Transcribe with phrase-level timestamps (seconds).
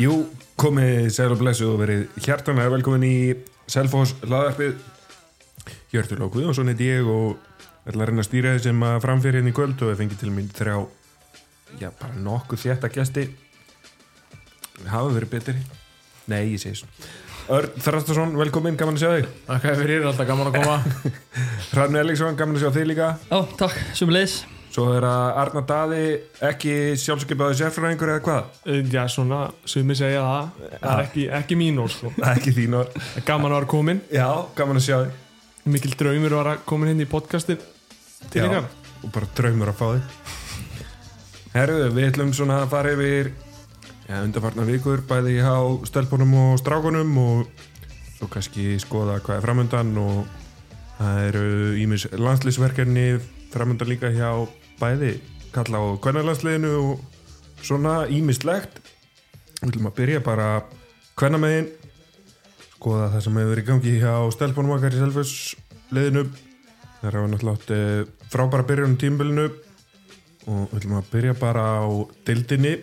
[0.00, 0.14] Jú,
[0.56, 3.16] komið sæl og blessu og verið hjartanlega velkomin í
[3.68, 4.78] Selfoss laðarpið
[5.92, 7.34] Hjörtur Lók Guðjónsson heit ég og
[7.84, 10.30] ætla að reyna að stýra þessum að framfyrir hérna í kvöld og ég fengi til
[10.32, 10.78] mín þrjá
[11.82, 13.26] já, bara nokkuð þétta gæsti
[14.86, 15.56] hafa verið betri?
[16.32, 16.88] Nei, ég segi svo
[17.52, 19.28] Örn Þrastarsson, velkomin, gaman að sjá þig.
[19.48, 20.76] Takk fyrir, alltaf gaman að koma.
[21.74, 23.10] Hrafn Elíksson, gaman að sjá þig líka.
[23.26, 24.38] Já, takk, sumulegis
[24.70, 26.02] Svo er að Arna Daði
[26.46, 28.50] ekki sjálfsökipaði sérfræðingur eða hvað?
[28.70, 30.68] Eh, Já, svona, sumi segja það.
[30.76, 32.12] Það er ekki, ekki mín orð, sko.
[32.34, 33.00] Ekki þín orð.
[33.26, 35.16] Gaman að vera komin Já, gaman að sjá þig.
[35.74, 37.58] Mikil draumur að vera komin inn í podcastin
[38.30, 38.68] Til Já, ykkar.
[39.02, 40.38] og bara draumur að fá þig.
[41.56, 43.32] Herðu, við ætlum svona að fara yfir
[44.06, 45.58] ja, undarfarnar vikur bæði á
[45.90, 47.66] stelpunum og strákunum og
[48.20, 50.22] svo kannski skoða hvað er framöndan og
[51.00, 51.44] það eru
[51.82, 53.06] ímis landslýsverkefni
[53.50, 54.30] framöndan líka hjá
[54.80, 55.14] bæði
[55.54, 58.80] kalla á kvennarlandsliðinu og svona ímislegt
[59.60, 60.50] við ætlum að byrja bara
[61.20, 61.72] kvennamegin
[62.76, 66.28] skoða það sem hefur verið í gangi hjá stelpunum okkar í selfusliðinu
[67.00, 69.46] Það er náttúrulega átt eh, frábæra byrjun á tímbilinu
[70.50, 71.88] og við ætlum að byrja bara á
[72.28, 72.74] dildinni.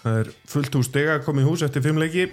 [0.00, 2.30] Það er fullt hús stega að koma í hús eftir fimm leiki.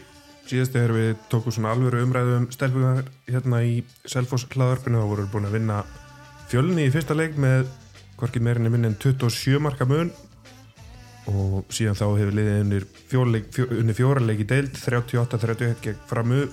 [0.47, 5.25] Síðast þegar við tókum svona alvöru umræðu um stelpunar hérna í Selfoss hlaðarpinu þá voru
[5.25, 5.81] við búin að vinna
[6.51, 7.67] fjölni í fyrsta leik með
[8.21, 10.11] hvorki meirinni minn en 27 marka mun.
[11.31, 16.45] Og síðan þá hefur liðið unir, fjórleik, fjó, unir fjóra deild 38-31 gegn framu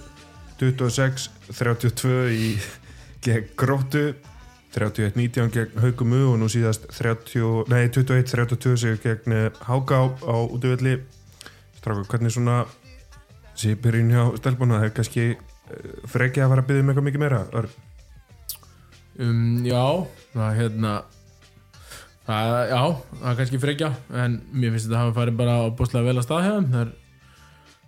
[0.61, 2.51] 26-32 í
[3.25, 4.11] gegn gróttu
[4.75, 10.99] 31-19 gegn Haukumu og nú síðast 30, nei, 21-32 sig gegn Háká á útvöldi
[11.79, 12.65] Stráka, hvernig svona
[13.59, 15.29] sé byrjun hjá stelpuna það er kannski
[16.09, 17.41] frekja að fara að byggja um eitthvað mikið meira
[19.19, 19.85] um, Já,
[20.35, 20.93] það er hérna
[22.29, 22.81] það, Já,
[23.19, 26.27] það er kannski frekja En mér finnst þetta að hafa farið bara bústlega vel að
[26.29, 26.73] stað hjá þeim.
[26.77, 26.97] Það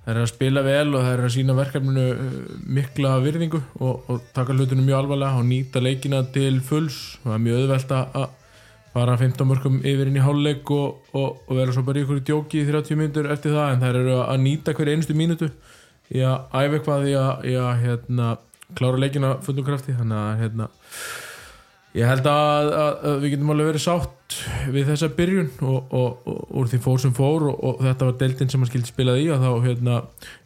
[0.00, 2.36] Það er að spila vel og það er að sína verkefninu uh,
[2.72, 7.18] mikla virðingu og, og taka hlutinu mjög alvarlega og nýta leikina til fulls.
[7.20, 8.24] Og það er mjög auðvelt að
[8.94, 12.22] fara 15 mörgum yfir inn í háluleik og, og, og vera svo bara í ykkur
[12.26, 15.50] djóki í 30 mínútur eftir það en það eru að nýta hverju einustu mínútu
[16.10, 18.30] í að æfa eitthvað í að, í að hérna,
[18.80, 19.94] klára leikina fullum krafti.
[20.00, 20.70] Þannig að hérna,
[21.98, 24.36] ég held að, að, að við getum alveg verið sátt
[24.70, 28.18] við þessa byrjun og, og, og, og úr því fór sem fór og þetta var
[28.20, 30.00] deildin sem hann skildi spilað í og þá hérna,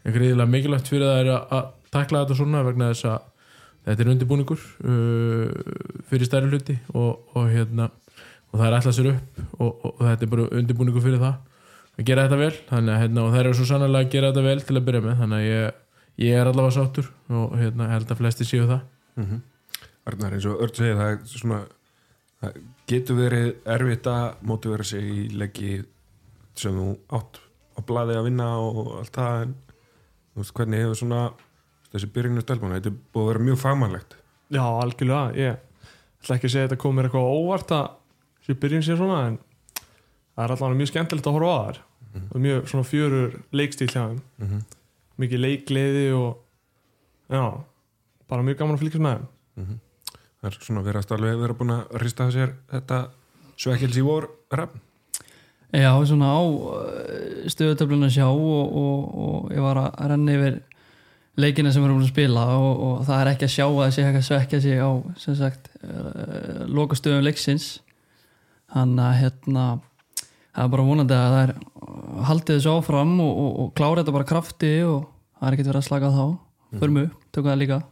[0.05, 3.31] er greiðilega mikilvægt fyrir það að, að takla þetta svona vegna þess að
[3.85, 5.49] þetta er undirbúningur uh,
[6.09, 7.91] fyrir stærri hluti og hérna
[8.55, 11.35] og það er alltaf sér upp og þetta er bara undirbúningur fyrir það
[11.95, 14.63] að gera þetta vel þannig hérna, og það er svo sannlega að gera þetta vel
[14.65, 15.81] til að byrja með þannig að ég,
[16.25, 18.83] ég er allavega sáttur og hérna, held að flesti séu það
[19.15, 19.41] Mm -hmm.
[20.05, 21.61] Arnar, eins og Örn segir það, svona,
[22.43, 22.59] það
[22.91, 25.79] getur verið erfitt að mótivera sig í leggi
[26.59, 27.41] sem þú átt
[27.75, 29.55] á blaði að vinna og allt það en
[30.35, 31.23] þú veist hvernig hefur svona
[31.95, 34.17] þessi byrjunu stelpuna, þetta er búið að vera mjög fagmannlegt
[34.55, 35.59] Já, algjörlega, ég
[36.21, 37.85] ætla ekki að segja að þetta komir eitthvað óvart að
[38.41, 39.37] þessi byrjun sé svona en
[40.35, 42.27] það er allavega mjög skemmtilegt að horfa á þar mm -hmm.
[42.31, 44.63] og mjög svona fjörur leikstíl hjá þeim mm -hmm.
[45.17, 46.31] mikið leikgleði og
[47.31, 47.45] já,
[48.29, 49.27] bara mjög gaman að fylgjast með þeim
[49.57, 49.79] mm -hmm.
[50.45, 52.97] Það er svona verið að alveg vera búin að rista sér þetta
[53.57, 54.83] svekkils í vor rafn.
[55.73, 56.43] Já, svona á
[57.49, 60.61] stöðutöflun að sjá og, og, og ég var að renna yfir
[61.41, 64.05] leikina sem við erum að spila og, og það er ekki að sjá að þessi
[64.05, 64.91] ekki að svekja sig á
[65.25, 67.73] sem sagt uh, lokastöðum leiksins.
[68.77, 71.59] Þannig að hérna það er bara vonandi að það er
[72.29, 75.07] haldið þessu áfram og klára þetta bara krafti og
[75.41, 76.27] það er ekkert verið að slaka þá.
[76.75, 77.87] Fyrir mjög, tökum það líka.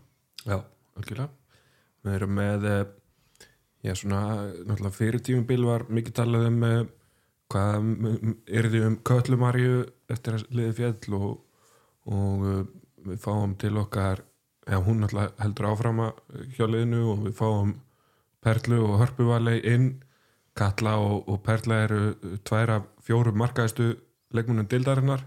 [0.45, 0.61] Já,
[1.01, 1.33] algjörlega
[2.03, 2.67] við erum með
[3.83, 6.61] já svona, náttúrulega fyrir tímum bil var mikið talað um
[7.53, 7.89] hvað
[8.49, 9.81] er því um köllumarju
[10.13, 11.33] eftir að liði fjall og,
[12.09, 12.45] og
[13.07, 14.23] við fáum til okkar
[14.67, 16.13] já hún náttúrulega heldur áframa
[16.57, 17.75] hjá liðinu og við fáum
[18.43, 20.03] Perlu og Hörpuvali inn.
[20.59, 22.01] Katla og, og Perla eru
[22.45, 23.95] tværa fjórum markaðistu
[24.35, 25.23] leikmunum dildarinnar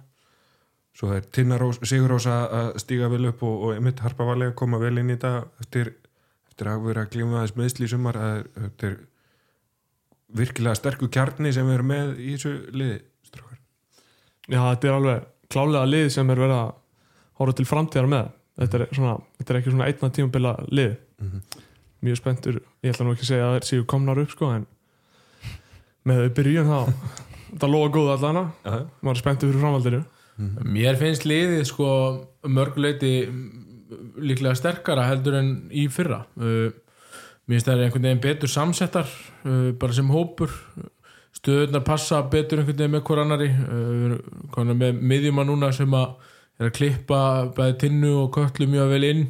[0.96, 5.00] svo er Tinnarós, Sigurósa að stíga vel upp og, og einmitt Harpavali að koma vel
[5.02, 5.32] inn í þetta
[5.64, 5.92] eftir,
[6.56, 8.16] eftir að vera að glíma aðeins meðsli í sumar
[8.56, 8.96] þetta er
[10.40, 13.60] virkilega sterkur kjarni sem erum með í þessu liði strákar.
[14.48, 16.72] Já, þetta er alveg klálega lið sem er verið að
[17.42, 21.28] hóra til framtíðar með þetta er, svona, þetta er ekki svona einna tímabila lið mm
[21.28, 21.62] -hmm.
[22.08, 24.52] mjög spenntur ég ætla nú ekki að segja að það er síðu komnar upp sko,
[24.56, 24.66] en
[26.06, 26.80] með þau byrjun þá
[27.60, 28.44] það loða góða allana
[29.02, 30.04] maður er spenntur fyrir framhaldinu
[30.38, 30.72] mm -hmm.
[30.72, 31.88] Mér finnst liðið sko
[32.48, 33.30] mörguleiti
[34.22, 36.24] líklega sterkara heldur en í fyrra.
[36.40, 36.74] Uh,
[37.46, 39.10] mér finnst það er einhvern veginn betur samsettar
[39.46, 40.54] uh, bara sem hópur.
[41.36, 46.16] Stöðurnar passa betur einhvern veginn með hver annari uh, með miðjuma núna sem að
[46.56, 47.22] er að klippa
[47.56, 49.24] bæði tinnu og köllu mjög vel inn.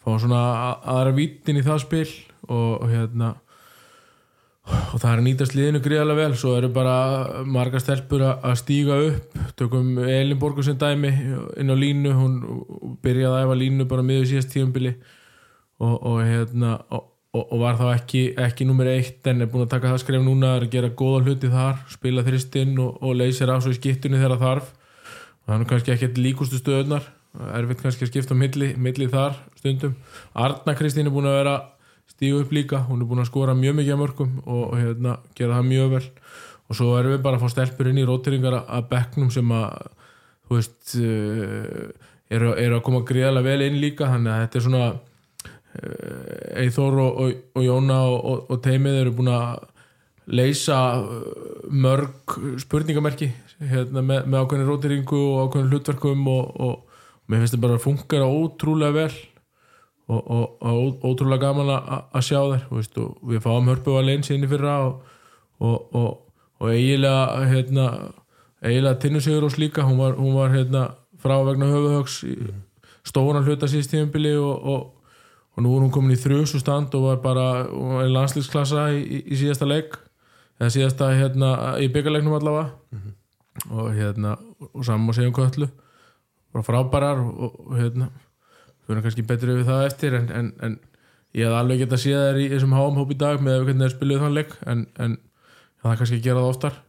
[0.00, 0.42] Fá svona
[0.78, 2.08] aðra vítin í það spil
[2.48, 3.34] og, og hérna
[4.70, 6.36] og það er að nýtast liðinu gríðarlega vel.
[6.38, 9.36] Svo eru bara margar stelpur að stíga upp.
[9.58, 11.12] Tökum Elinborgu sem dæmi
[11.60, 12.14] inn á línu.
[12.16, 12.40] Hún
[13.04, 14.94] byrjaði að æfa línu bara miður síðast tíumbili
[15.80, 17.06] og, og hérna og,
[17.36, 20.56] og, var þá ekki, ekki nummer eitt en er búin að taka það skref núna
[20.58, 24.74] að gera góða hluti þar, spila þristinn og, leysir af svo í skiptunni þegar þarf.
[25.46, 27.06] Og nú kannski ekki líkustu stöðunar
[27.54, 29.94] erfitt kannski að skipta milli, milli þar stundum.
[30.34, 31.54] Arna Kristín er búin að vera
[32.20, 35.68] stígu upp líka, hún er búin að skora mjög mikið mörgum og, hérna, gera það
[35.70, 36.06] mjög vel.
[36.68, 39.86] Og svo erum við bara að fá stelpur inn í róteringar að bekknum sem að
[40.44, 41.86] þú veist uh,
[42.28, 44.90] eru, eru að koma gríðarlega vel inn líka þannig að þetta er svona
[46.60, 49.64] Eithor og, og, og Jóna og, og, teimið eru búin að
[50.30, 51.24] leysa uh,
[51.72, 53.30] mörg spurningamerki
[53.70, 56.80] hérna, með, með ákveðin róteringu og ákveðin hlutverkum og,
[57.30, 59.12] mér finnst þetta bara að fungera ótrúlega vel
[60.10, 62.96] og, og, og ótrúlega gaman að sjá þær veist,
[63.30, 65.18] við fáum hörpu að leins inn í fyrra og,
[65.62, 67.86] og, og, og eiginlega hérna,
[68.64, 70.88] eiginlega tinnusigur og slíka hún var, hún var hérna,
[71.20, 72.62] frá vegna höfuhögs mm.
[73.06, 75.12] stóran hluta síðst tíðumbili og, og,
[75.54, 77.46] og nú er hún komin í þrjusu stand og var bara
[78.06, 79.94] í landslíksklassa í, í, síðasta leik
[80.60, 82.70] eða síðasta hérna, í byggarleiknum allavega
[83.70, 84.34] og hérna
[84.72, 85.70] og saman og segjum köllu
[86.50, 88.10] bara frábærar og, og hérna
[88.90, 90.78] við erum kannski betri við það eftir en, en, en
[91.38, 93.86] ég hef alveg gett að sé þær í þessum háum hóp í dag með hvernig
[93.86, 95.14] þeir spiluðu þann leik en, en
[95.80, 96.80] það er kannski að gera það oftar.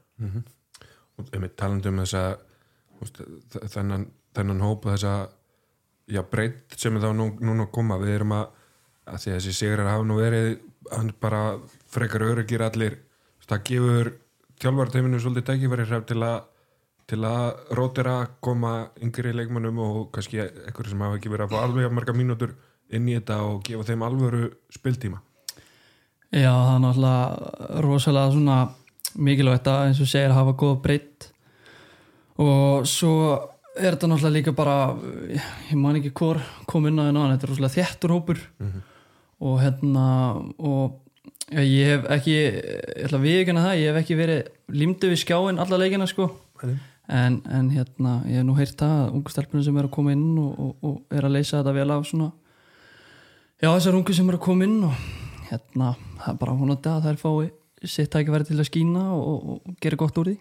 [1.22, 2.24] Og einmitt talandi um þessa
[3.04, 3.22] úst,
[3.76, 5.14] þennan, þennan hóp þessa
[6.10, 8.00] já, breytt sem er þá nú, núna að koma.
[8.02, 8.48] Við erum að,
[9.06, 10.52] að að þessi sigrar hafa nú verið
[10.92, 11.44] hann bara
[11.94, 12.98] frekar öryggir allir.
[13.46, 14.12] Það gefur
[14.62, 16.40] þjálfarteiminu svolítið tækifæri href til að
[17.12, 18.74] til að rótira koma
[19.04, 22.54] yngri leikmannum og kannski ekkur sem hafa ekki verið að fá alveg marga mínútur
[22.92, 25.20] inn í þetta og gefa þeim alvöru spiltíma.
[26.32, 28.58] Já, það er náttúrulega rosalega svona
[29.20, 31.28] mikilvægt að eins og segir hafa góða breytt
[32.40, 33.16] og svo
[33.76, 34.78] er þetta náttúrulega líka bara
[35.36, 36.40] ég man ekki hvor
[36.72, 38.46] kom inn á þennan þetta er rosalega þéttur hópur.
[39.42, 40.06] Og hérna
[40.62, 41.02] og
[41.50, 42.62] já, ég hef ekki ég
[43.08, 44.42] ætla að viðkynna það, ég hef ekki verið
[44.72, 46.30] límdu við skjáin alla leikina sko
[47.12, 50.14] en, en hérna, ég hef nú heyrt það að ungu stelpunum sem er að koma
[50.16, 52.30] inn og, og, og er að leysa þetta vel af svona
[53.62, 55.06] já, þessar ungu sem er að koma inn og
[55.52, 55.94] hérna,
[56.24, 57.52] það er bara vonandi að þær fái
[57.92, 60.36] sitt tækifæri til að skína og, og, og gera gott úr því.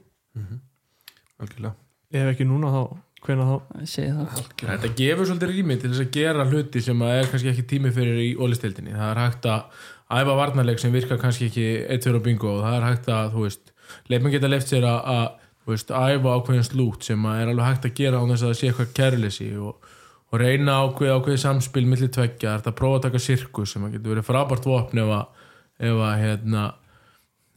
[1.40, 1.72] Algjörlega.
[2.10, 2.80] Ef ekki núna þá,
[3.24, 3.54] hvena þá?
[3.94, 4.42] Það.
[4.60, 7.92] Þetta gefur svolítið rými til þess að gera hluti sem að er kannski ekki tími
[7.96, 8.96] fyrir í ólistildinni.
[8.96, 9.84] Það er hægt að
[10.20, 13.46] æfa varnarleik sem virkar kannski ekki eitt fyrir bingo og það er hægt að, þú
[13.46, 13.72] veist,
[14.10, 17.88] leifmenn geta leift sér að, að veist, æfa ákveðin slút sem að er alveg hægt
[17.88, 19.88] að gera á þess að það sé eitthvað kærleysi og,
[20.30, 23.96] og reyna ákveð ákveði samspil millir tveggja, er að prófa að taka sirkus sem að
[23.96, 25.42] getur verið frábært vopn ef að,
[25.90, 26.68] ef að hérna,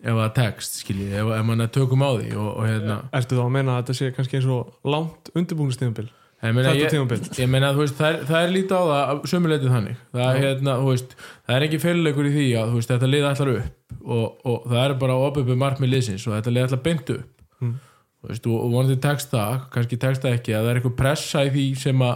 [0.03, 2.99] ef að text, skiljið, ef, ef mann er tökum á því og, og hérna.
[3.19, 6.09] Ertu þá að menna að þetta sé kannski eins og langt undirbúinustíðumbil
[6.43, 9.99] Ég meina, Þetta ég, ég meina veist, það, það er lítið á það sömuleitið þannig.
[10.11, 11.13] Það hérna, veist,
[11.47, 14.81] það er ekki fyrirleikur í því að veist, þetta lið ætlar upp og, og það
[14.83, 17.45] er bara opið markmið liðsins og þetta lið ætlar beint upp.
[17.63, 17.77] Mm.
[18.23, 21.49] Veist, og, vonandi tekst það kannski tekst það ekki, að það er eitthvað pressa í
[21.51, 22.13] því sem að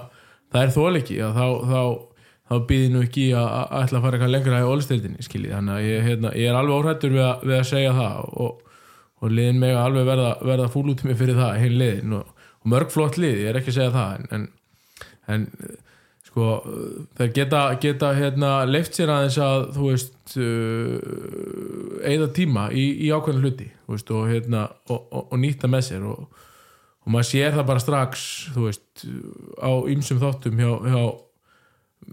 [0.53, 1.81] það er þóliki að þá, þá,
[2.47, 3.49] þá býði nú ekki að,
[3.81, 7.15] ætla að fara eitthvað lengra í ólistildinni þannig að ég, hérna, ég er alveg óhrættur
[7.17, 8.77] við, við að segja það og,
[9.17, 12.15] og liðin meg alveg verða, verða fúl út með fyrir það, heil liðin.
[12.21, 14.47] Og, og mörg flott lið, ég er ekki að segja það en, en,
[15.35, 15.45] en
[16.37, 16.47] sko,
[17.17, 23.09] þeir geta, geta hérna, leift sér aðeins að þú veist uh, eigða tíma í, í
[23.09, 26.27] ákveðin hluti þú veist, og, hérna, og, og, og nýtta með sér og,
[27.07, 29.07] maður sér það bara strax þú veist,
[29.63, 31.01] á ýmsum þáttum hjá, hjá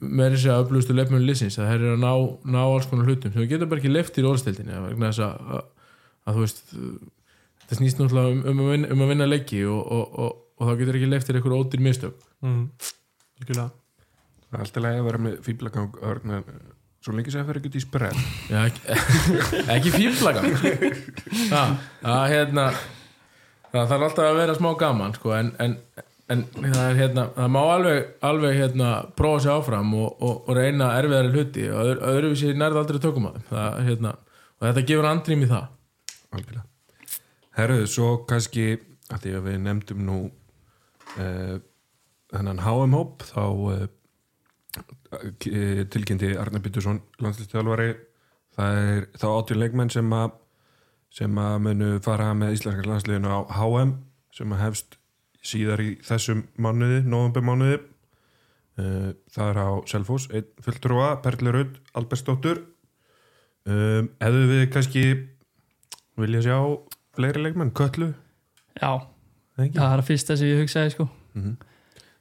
[0.00, 2.12] með þessi að upplústu leifmjölu liðsins að þeir eru að ná,
[2.56, 5.68] ná alls konar hlutum við getum bara ekki leiftir í orðstildinni þess að, að,
[6.30, 11.12] þú veist þetta snýst náttúrulega um, um, um að vinna leiki og, þá getur ekki
[11.12, 12.68] leiftir einhver ódýr mistök mm.
[13.42, 13.83] Algjörlega.
[14.54, 16.00] Það er alltaf lægi að vera með fýblagang
[17.04, 18.20] svo lengi sem það fer ekki út í sprell
[18.64, 18.98] ekki,
[19.74, 20.44] ekki fíflaga
[21.52, 22.68] það, hérna,
[23.74, 25.76] þarf alltaf að vera smá gaman sko, en, en,
[26.32, 30.58] en það, er, hérna, það má alveg, alveg hérna, prófa sig áfram og, og, og
[30.58, 31.66] reyna erfiðari hluti.
[31.70, 33.48] Og öðru, öðruvísi nærða aldrei tökum að þeim.
[33.50, 34.14] Það, hérna,
[34.54, 35.66] og þetta gefur andrým í það.
[36.34, 36.66] Algjörlega.
[37.58, 38.68] Herruðu, svo kannski
[39.12, 41.58] að því að við nefndum nú uh,
[42.32, 43.84] þennan HM hóp þá uh,
[45.92, 46.60] tilkynnti Arne
[48.54, 50.34] það er þá átjón leikmenn sem að
[51.14, 53.94] sem að munu fara með íslenska landsliðinu á HM
[54.34, 54.96] sem að hefst
[55.44, 61.78] síðar í þessum mánuði, november mánuði uh, það er á Selfoss einn fulltrúa, Perli Raud
[61.94, 62.64] Albersdóttur
[63.68, 65.04] um, eða við kannski
[66.18, 66.58] vilja sjá
[67.14, 68.10] fleiri leikmenn, Köllu
[68.74, 69.06] Já,
[69.54, 71.06] það er að fyrsta sem ég hugsaði sko.
[71.38, 71.58] Mhm.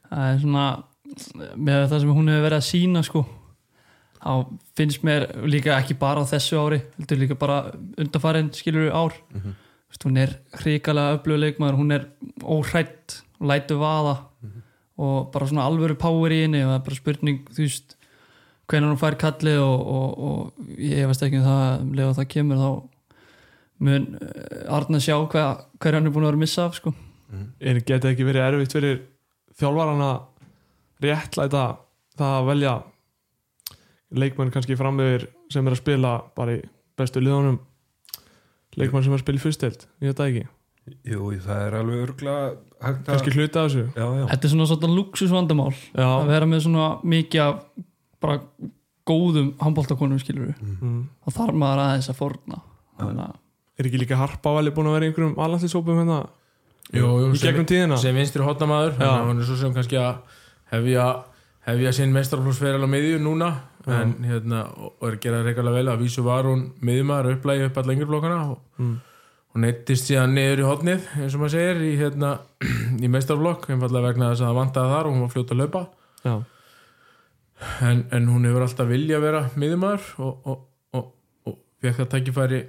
[0.10, 0.68] það er svona
[1.56, 3.24] með það sem hún hefur verið að sína sko
[4.24, 4.34] þá
[4.78, 7.58] finnst mér líka ekki bara á þessu ári heldur líka bara
[8.00, 9.18] undarfærin skilur við ár.
[9.34, 9.56] Mhm.
[9.92, 12.08] Vist, hún er hrikalega öflug leikmaður hún er
[12.42, 14.16] óhrætt og lætur vaða
[14.98, 17.96] og bara svona alvöru power í henni og það er bara spurning þú veist
[18.70, 22.30] hvernig hún fær kallið og, og, og ég veist ekki um það um og það
[22.34, 22.70] kemur þá
[23.84, 26.94] mun eh, Arna sjá hver, hver hann er búin að vera að missa af sko.
[27.34, 29.00] En geti ekki verið erfitt fyrir
[29.60, 30.20] þjálfaran að
[31.04, 31.68] réttlæta
[32.18, 32.74] það að velja
[34.14, 36.60] leikmann kannski framöður sem er að spila bara í
[37.00, 37.62] bestu liðunum.
[38.78, 40.46] Leikmann sem er að spila í fyrstild ég veit það ekki,
[41.08, 42.32] Jú, það er alveg örgla
[42.84, 43.84] hægt að kannski hluta af þessu.
[43.96, 47.62] Já, já, Þetta er svona svona luxusvandamál að já, vera með svona mikið af
[48.24, 48.40] bara
[49.08, 51.00] góðum handbóltakonum skilur við mm.
[51.24, 52.60] þá þarf maður aðeins að forna
[53.04, 53.24] að
[53.80, 56.20] er ekki líka harpavali búin að vera í einhverjum allanslýsópum hérna?
[56.94, 57.98] Jú, jú, í gegnum tíðina?
[58.00, 60.20] sem vinstri hotnamaður hann er svo sem kannski að
[60.74, 61.08] hefja
[61.68, 63.50] hefja sinn mestrarflósferðal á miðju núna
[63.84, 63.96] Já.
[64.02, 67.80] en hérna og er að gera reikalega vel að vísu var hún miðjumæður upplægi upp
[67.80, 68.96] allar yngreflokkana og mm.
[69.54, 72.34] hún neittist síðan niður í hotnið eins og maður segir í, hérna,
[73.06, 75.84] í mestrarflokk einfallega vegna þess að það vantaði þar og hún var fljótt að laupa
[76.24, 76.36] já,
[77.90, 80.66] en, en hún hefur alltaf vilja að vera miðjumæður og, og,
[81.00, 81.10] og,
[81.48, 82.62] og fekk það tækifæri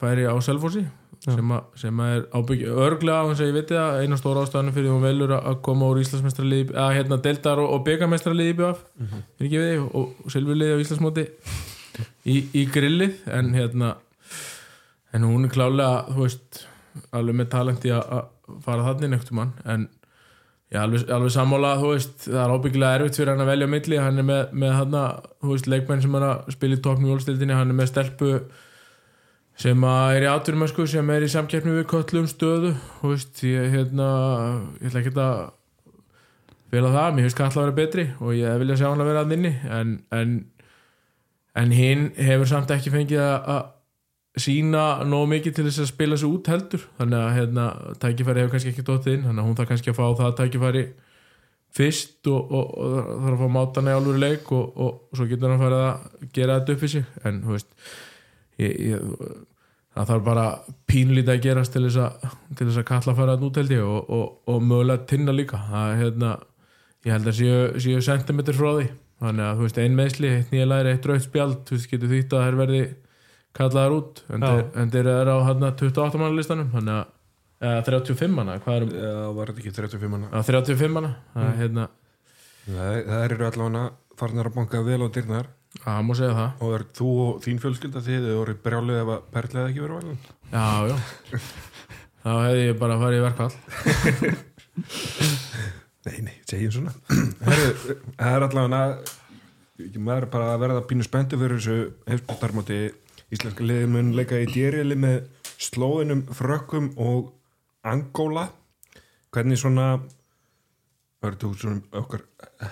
[0.00, 0.99] færi á Selfossi Já.
[1.20, 4.44] Sem, að, sem að er ábyggja örglega á þess að ég veit það eina stóra
[4.46, 8.54] ástæðan fyrir hún velur að að koma úr Íslandsmestraliði að hérna deltar og, og byggamestraliði
[8.54, 9.22] í BF Mhm.
[9.38, 11.26] er ekki við og, Silfurliði á Íslandsmóti
[12.24, 13.94] í, í grillið en hérna
[15.12, 16.60] en hún er klálega þú veist
[17.16, 19.84] alveg með talenti að að fara þannig nefntum mann en
[20.70, 23.68] ég er alveg, alveg sammála þú veist það er ábyggilega erfitt fyrir hann að velja
[23.70, 24.96] milli hann er með, með hann
[25.42, 28.32] þú veist leikmenn sem er að spila í toppnum jólstildinni hann er með stelpu
[29.60, 33.74] sem að er í atvinnumösku sem er í samkeppni við köllum stöðu þú veist ég
[33.74, 34.06] hérna
[34.80, 35.42] ég ætla ekki að
[36.70, 39.26] fela það, mér finnst Katla að vera betri og ég vilja sjá hann að vera
[39.26, 40.34] að inni en, en,
[41.58, 43.68] en hinn hefur samt ekki fengið að að
[44.38, 46.82] sína nóg mikið til þess að spila sig út heldur.
[46.98, 47.64] Þannig að hérna,
[48.02, 50.84] tækifæri hefur kannski ekki dóttið inn þannig að hún þarf kannski að fá það tækifæri
[51.74, 55.26] fyrst og, og, og þarf að fá mátana í alvöru leik og, og, og svo
[55.30, 57.10] getur hann farið að gera þetta upp í sig.
[57.26, 57.74] En þú veist
[58.60, 60.46] það þarf bara
[60.90, 63.74] pínlítið að gerast til þess að, til þess að kalla að fara að út held
[63.74, 65.60] ég og, og, og mögulega tinna líka.
[65.68, 66.32] Það er hérna
[67.06, 67.38] ég held að
[67.82, 68.88] séu, sentimeter frá því.
[69.20, 72.12] Þannig að þú veist ein meðsli, eitt nýja læri, eitt rautt spjald þú veist getur
[72.14, 72.82] þýtt að þær verði
[73.58, 74.22] kallaðar út.
[74.32, 77.16] En þeir, eru á hérna 28 manna listanum þannig að
[77.60, 80.30] eða 35 manna, hvað er Já, var þetta ekki 35 manna?
[80.32, 81.10] Að 35 manna.
[81.34, 81.88] Það er hérna,
[82.70, 83.82] Það, það eru allavega
[84.20, 85.48] farnar að banka vel á dyrnar
[85.78, 86.50] það má segja það.
[86.60, 89.96] Og er þú og þín fjölskylda þið þið voru brjálið ef að perlið ekki verið
[90.00, 90.96] valin já, já.
[92.20, 93.54] Þá hefði ég bara farið í verkvall
[96.00, 96.92] Nei, nei, segjum svona.
[97.44, 98.86] Herru, það er allavega
[100.00, 101.76] maður er bara að verða pínu spenntu fyrir þessu
[102.08, 102.78] hefsbúttarmóti
[103.30, 105.18] íslenska liðin mun leika í dýrjali með
[105.60, 107.34] slóinum, frökkum og
[107.86, 108.48] angóla.
[109.30, 110.00] Hvernig svona
[111.20, 112.24] verður þú svona okkar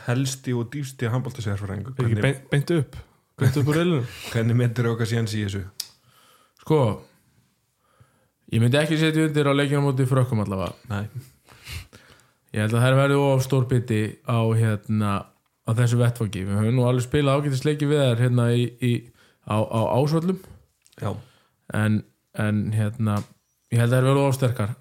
[0.06, 2.96] helsti og dýfsti er hvernig, beint, beint upp
[3.38, 5.64] beint upp úr reilunum hvernig myndir okkar síðan í þessu?
[6.62, 6.82] Sko
[8.52, 10.72] ég myndi ekki setja undir á leikina móti frökkum allavega.
[10.88, 11.04] Nei,
[12.54, 15.10] Ég held að það verði of stór biti á, hérna,
[15.68, 16.44] á þessu vettfangi.
[16.48, 18.92] Við höfum nú alveg spilað ágætisleiki við þær hérna í, í,
[19.44, 20.38] á, á ásvöllum.
[20.96, 21.10] Já,
[21.76, 22.00] en,
[22.40, 23.18] en hérna,
[23.68, 24.72] ég held að það verði of sterkar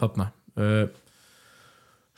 [0.00, 0.26] þarna.
[0.56, 0.86] Uh,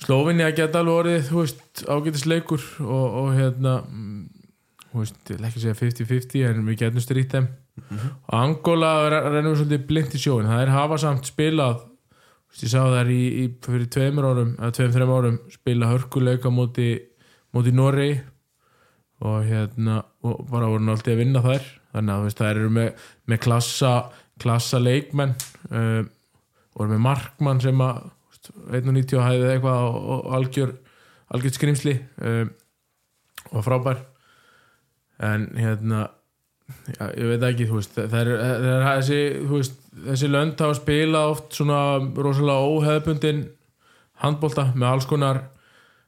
[0.02, 4.50] Slóvinni að geta alveg orðið, þú veist, ágætisleikur og, og hérna, mm,
[4.90, 7.48] þú veist, ég vil ekki segja 50-50 en við getum strýtt þeim.
[7.92, 10.48] Og Angola re- rennur svolítið blind í sjóin.
[10.50, 11.80] Það er hafa samt spilað
[12.52, 15.86] Þú veist, ég sá þær í, í fyrir tveimur árum eða tveim, þreim árum spila
[15.88, 16.88] hörkuleika móti,
[17.56, 18.10] móti Norri
[19.24, 21.62] og hérna og bara voru náttúrulega að vinna þær
[21.94, 23.92] þannig að þú veist, þær eru með, með klassa
[24.42, 25.32] klassa leikmenn
[25.70, 26.02] uh,
[26.76, 28.02] voru með markmann sem að
[28.70, 30.74] 1.90 og hæði eitthvað og, og algjör,
[31.34, 31.94] algjör skrimsli
[32.24, 32.44] uh,
[33.52, 34.02] og frábær.
[35.22, 36.08] En hérna
[36.96, 40.78] já, ég veit ekki, þú veist það er, það er þessi, veist þessi lönd hafa
[40.78, 41.80] spilað oft svona
[42.16, 43.42] rosalega óheðbundin
[44.22, 45.42] handbolta með alls konar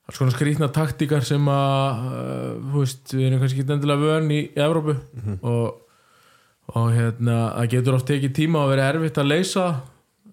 [0.05, 4.31] alls konar skrýtna taktíkar sem að uh, þú veist, við erum kannski ekki endilega vön
[4.35, 4.97] í, Evrópu.
[5.41, 5.81] Og,
[6.75, 9.65] og hérna það getur oft tekið tíma að vera erfitt að leysa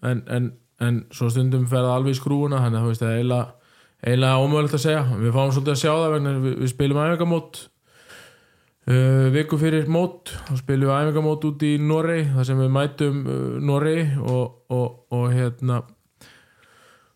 [0.08, 0.52] en, en,
[0.82, 4.78] en svo stundum fer það alveg í skrúuna þannig að það er eiginlega, eiginlega ómögulegt
[4.78, 5.04] að segja.
[5.12, 10.34] Við fáum svolítið að sjá það vegna við, við spilum æfingamót uh, viku fyrir mót.
[10.48, 14.88] Þá spilum við æfingamót út í Norei þar sem við mætum uh, Norei og, og,
[15.14, 15.82] og hérna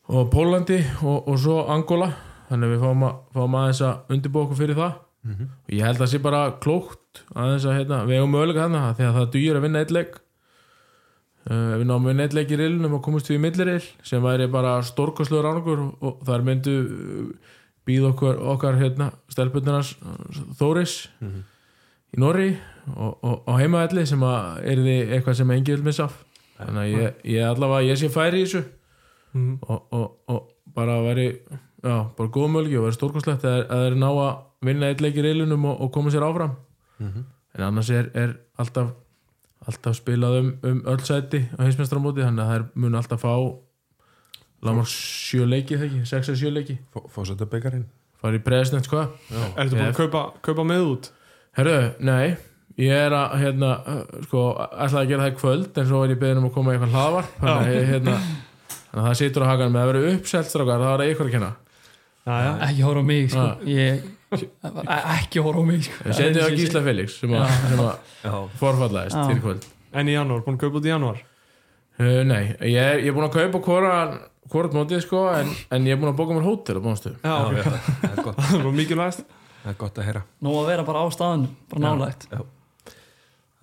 [0.05, 2.11] og Pólandi og, og svo Angola
[2.51, 5.01] þannig að við fáum, að, fáum aðeins að undirbúa okkur fyrir það.
[5.25, 9.07] Og ég held að það sé bara klókt aðeins að hérna, við eigum möguleika því
[9.07, 10.19] að það dugir að vinna eitt leik
[11.49, 11.85] uh, við
[12.25, 16.21] eitt leik í rilnum og komumst við í millirill sem væri bara stórkosluður árangur og,
[16.25, 19.91] þar myndu uh, býð okkur, okkar hérna, stelpunarnas
[20.57, 20.95] Þóris
[22.15, 22.55] í Norri
[22.95, 26.15] og, og, og heimavelli sem er því eitthvað sem engi vil missa af.
[26.57, 28.63] Þannig að ég, ég allavega, ég sé færi í þessu
[29.35, 29.57] Mhm.
[29.67, 31.25] og, og, og bara væri
[31.83, 34.29] já, bara góð mölgi og væri stórkostlegt að, að þeir ná að
[34.63, 36.53] vinna eitt leik í reilunum og, koma sér áfram.
[37.03, 38.93] En annars er, er alltaf
[39.65, 43.35] alltaf spilað um, um öll sæti á heimsmeistramóti þannig að þær mun alltaf fá
[44.65, 46.79] lámar sjö leiki þegar ekki, sex eða sjö leiki.
[47.13, 47.85] Fósetta byggarinn
[48.21, 51.09] fara í president sko Ertu búin að kaupa, kaupa með út?
[51.55, 52.35] herru, nei.
[52.75, 53.69] Ég er að hérna,
[54.25, 56.73] sko ætlaði að gera það í kvöld en svo er ég beðin um að koma
[56.73, 59.75] í eitthvað hlaðvar þannig að hérna þannig að það situr á hakanum.
[59.75, 61.51] Með að vera uppselt strákar, það var það ykkur að kenna.
[62.25, 62.51] Já, já.
[62.67, 63.45] ekki horfa á mig sko.
[63.69, 64.03] Ég,
[64.41, 66.01] ekki horfa á mig sko.
[66.09, 67.55] Ég sendi það á Gísla Felix sem að,
[68.27, 69.69] að forfallaðist fyrir kvöld.
[69.95, 71.23] En í janúar, búin að kaupa út í janúar?
[71.95, 73.63] Uh, Nei, ég er, ég er búin að kaupa
[74.51, 77.55] hvort mótið sko en, en ég er búin að bóka mér hótel á já, það
[78.11, 79.25] er var mikilvægast.
[79.63, 80.21] Það er gott að heyra.
[80.45, 82.27] Nú að vera bara á staðan bara nálægt.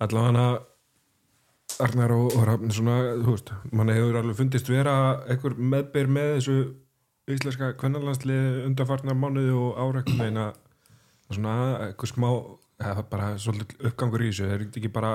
[0.03, 0.47] Allavega
[1.81, 4.95] Arnar og, og Rafn svona, þú veist, mann hefur alveg fundist vera
[5.31, 6.57] einhver meðbyr með þessu
[7.33, 10.59] íslenska kvennarlandslið undarfarnar mánuði og áreiknum en að
[11.37, 11.55] svona
[11.87, 12.29] eitthvað smá
[12.83, 14.49] eða bara svolítið uppgangur í þessu.
[14.49, 15.13] Er þetta ekki bara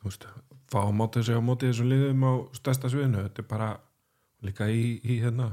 [0.00, 0.26] þú veist,
[0.70, 3.70] fá máta sig á móti þessum liðum á stærsta sviðinu, þetta er bara
[4.46, 5.50] líka í, í hérna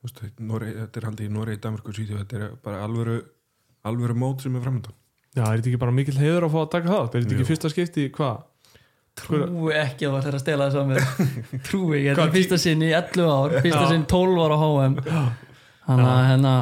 [0.00, 3.20] þú veist, Norei, þetta er haldið í Norei, Danmarku, Svíþjóð, þetta er bara alvöru
[3.86, 4.96] alvöru mót sem er framöndan
[5.36, 7.02] Já, er þetta ekki bara mikill heiður að fá að taka það?
[7.06, 7.36] Er þetta Jú.
[7.36, 8.44] ekki fyrsta skipti, hvað?
[9.16, 11.06] trúi ekki að það ætlar að stela þessu að mér.
[11.66, 14.96] Trúi ekki, þetta er fyrsta sinn í 11 ár fyrsta sinn 12 ára á HM
[15.86, 16.52] þannig að hérna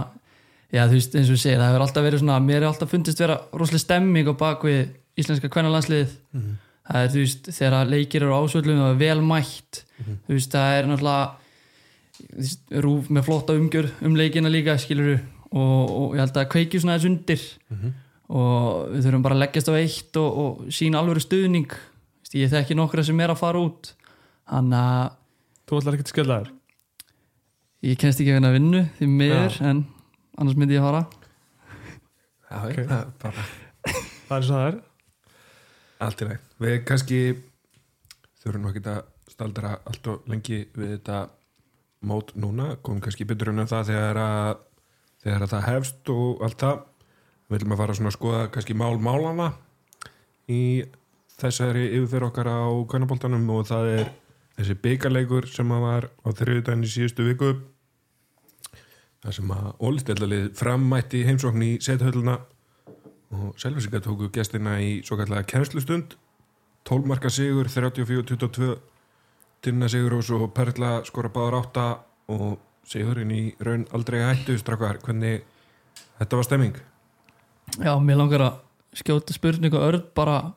[0.74, 3.22] já þú veist eins og segir, það hefur alltaf verið svona mér er alltaf fundist
[3.22, 4.80] vera rosalega stemming á bakvið
[5.22, 6.14] íslenska kvennarlandsliðið
[6.84, 9.82] það er þú veist, þegar leikir eru ásvöldum það er vel mætt.
[10.26, 15.14] Þú veist, það er náttúrulega veist, rúf með flotta umgjör um leikina líka, skilur
[15.54, 17.46] og, og ég held að kveiki svona þess undir.
[18.34, 21.72] Og við þurfum bara að leggjast á eitt og, og sína alvöru stuðning.
[22.24, 23.94] Veist, ég þekki nokkra sem er að fara út.
[24.50, 25.12] Þannig að
[25.64, 26.48] Þú ætlar ekki skella þér?
[27.84, 29.78] Ég kennst ekki að vinna vinnu því miður, en
[30.38, 31.04] annars myndi ég fara.
[32.50, 32.84] Já, okay.
[32.86, 33.46] það er bara.
[34.28, 34.78] Það er svo það er.
[36.04, 37.20] Allt í læg Við kannski
[38.42, 41.20] þurfum ekki að staldra allt og lengi við þetta
[42.04, 44.64] mót núna, komum kannski betur um það þegar að,
[45.24, 46.82] þegar að það hefst og allt það.
[47.44, 49.48] Við viljum að fara svona að skoða kannski mál málana
[50.50, 50.62] í
[51.40, 54.10] þessari yfirferð okkar á kvennaboltanum og það er
[54.58, 57.50] þessi byggarleikur sem að var á þriðudaginn í síðustu viku
[59.24, 62.38] það sem að ólistjallalið frammætti heimsókn í sethölluna
[63.34, 66.14] og Selvisingar tóku gestina í svo kallega kennslustund
[66.84, 68.74] 12 marka sigur, 34-22
[69.64, 71.86] Tinna sigur og svo Perla skora báðar átta
[72.28, 74.58] og sigurinn í raun aldrei hættu.
[74.60, 75.40] Strakkar, hvernig
[76.18, 76.76] þetta var stemming?
[77.80, 78.60] Já, mér langar að
[79.00, 80.52] skjóta spurningu Örd bara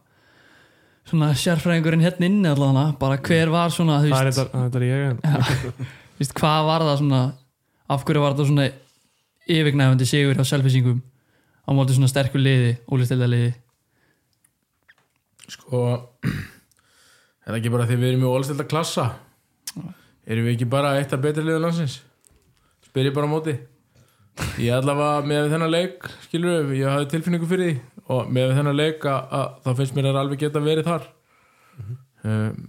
[1.07, 4.79] svona sérfræðingurinn hérna inni allavega bara hver var svona þú Það er veist, þetta, þetta
[4.81, 7.21] er ég en þú veist, hvað var það svona
[7.87, 8.67] af hverju var það svona
[9.47, 10.99] yfirgnæfandi sigur hjá selfisingum
[11.67, 13.53] á móti svona sterkur liði, ólistælda liði?
[15.47, 15.81] Sko
[17.47, 19.07] er það ekki bara því við erum í ólstilda klassa?
[20.27, 22.01] Erum við ekki bara eitt af betri liður landsins?
[22.87, 23.55] Spyr ég bara á móti.
[24.61, 28.77] Ég allavega með þennan leik skilur við, ég hafði tilfinningu fyrir því og með þennan
[28.77, 31.07] leik að, að þá finnst mér að alveg geta verið þar.
[32.27, 32.67] Um,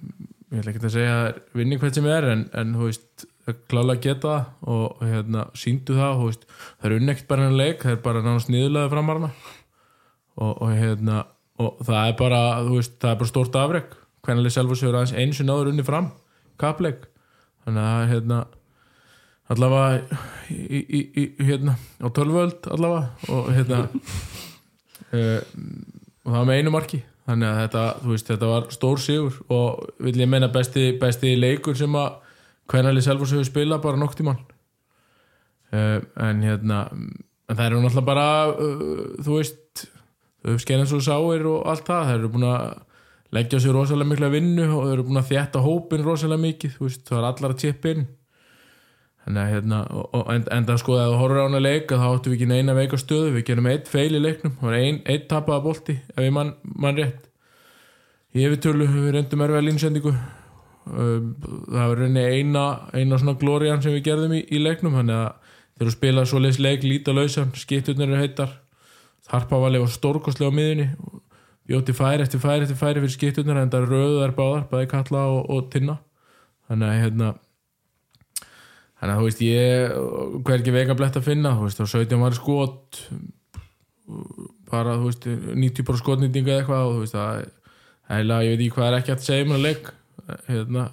[0.53, 3.27] ég ætla ekki að segja að vinni hvert sem er en, en þú veist
[3.71, 6.45] klálega geta og, og hérna, síndu það veist,
[6.79, 9.33] það er unnekt bara hennar leik það er bara náttúrulega sniðulega framarna
[10.39, 11.25] og, og hérna
[11.59, 13.97] og það er bara, veist, það er bara stórt afrek.
[14.27, 16.11] Hvernig Selfoss hefur aðeins eins og náður unni fram
[16.59, 17.07] kapleik
[17.65, 18.39] þannig að hérna
[19.49, 20.19] allavega
[20.51, 25.41] í, í, í, hérna á tölvöld allavega og hérna uh,
[26.25, 27.03] og það var með einu marki.
[27.29, 31.77] Þannig að þetta, veist, þetta var stór sigur og vil ég meina besti, besti leikur
[31.77, 32.28] sem að
[32.69, 34.43] hvernig Selfoss hefur spilað bara nokk tímann.
[35.69, 36.85] Uh, en hérna
[37.49, 39.87] en það eru náttúrulega bara uh, þú veist
[40.45, 42.63] þau skeina svo sáir og allt það þeir eru búin að
[43.37, 47.05] leggja sér rosalega mikla vinnu og þau eru búin að þjætta hópin rosalega mikið veist,
[47.09, 48.09] það er allar að chippa inn.
[49.29, 52.01] Að hérna og, og, en, en það sko að þú horfur á hana leik að
[52.01, 54.77] þá áttum við ekki neina veika stöðu við gerum eitt feil í leiknum það var
[54.79, 57.27] ein, eitt tapaða bolti ef ég mann man rétt.
[58.33, 60.15] Í yfirtölu við reyndum erfið línsendingu
[60.89, 65.55] það var reyni eina eina svona glórian sem við gerðum í, í leiknum þannig að
[65.79, 68.55] þegar þú spila svo leis leik líta lausan, skipturnar eru heitar.
[69.29, 70.89] Harpavali var stórkostlega á miðunni
[71.69, 75.43] bjóti færi eftir færi eftir færi fyrir skipturnar en það þær báðar bæði kalla og,
[75.53, 75.99] og tinna.
[76.69, 77.35] Þannig að hérna
[78.99, 79.93] þannig að þú veist ég
[80.43, 83.03] hver ekki veika blett að finna þú veist þá 17 var skot
[84.73, 87.45] bara þú veist 90 bara skotnýtinga eða eitthvað og þú veist það
[88.09, 89.91] heila ég veit ekki hvað er ekki að segja um að leik
[90.49, 90.89] hérna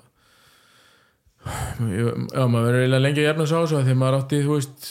[1.86, 4.88] já maður verður eiginlega lengi að jæfna svo á þessu því maður átti þú veist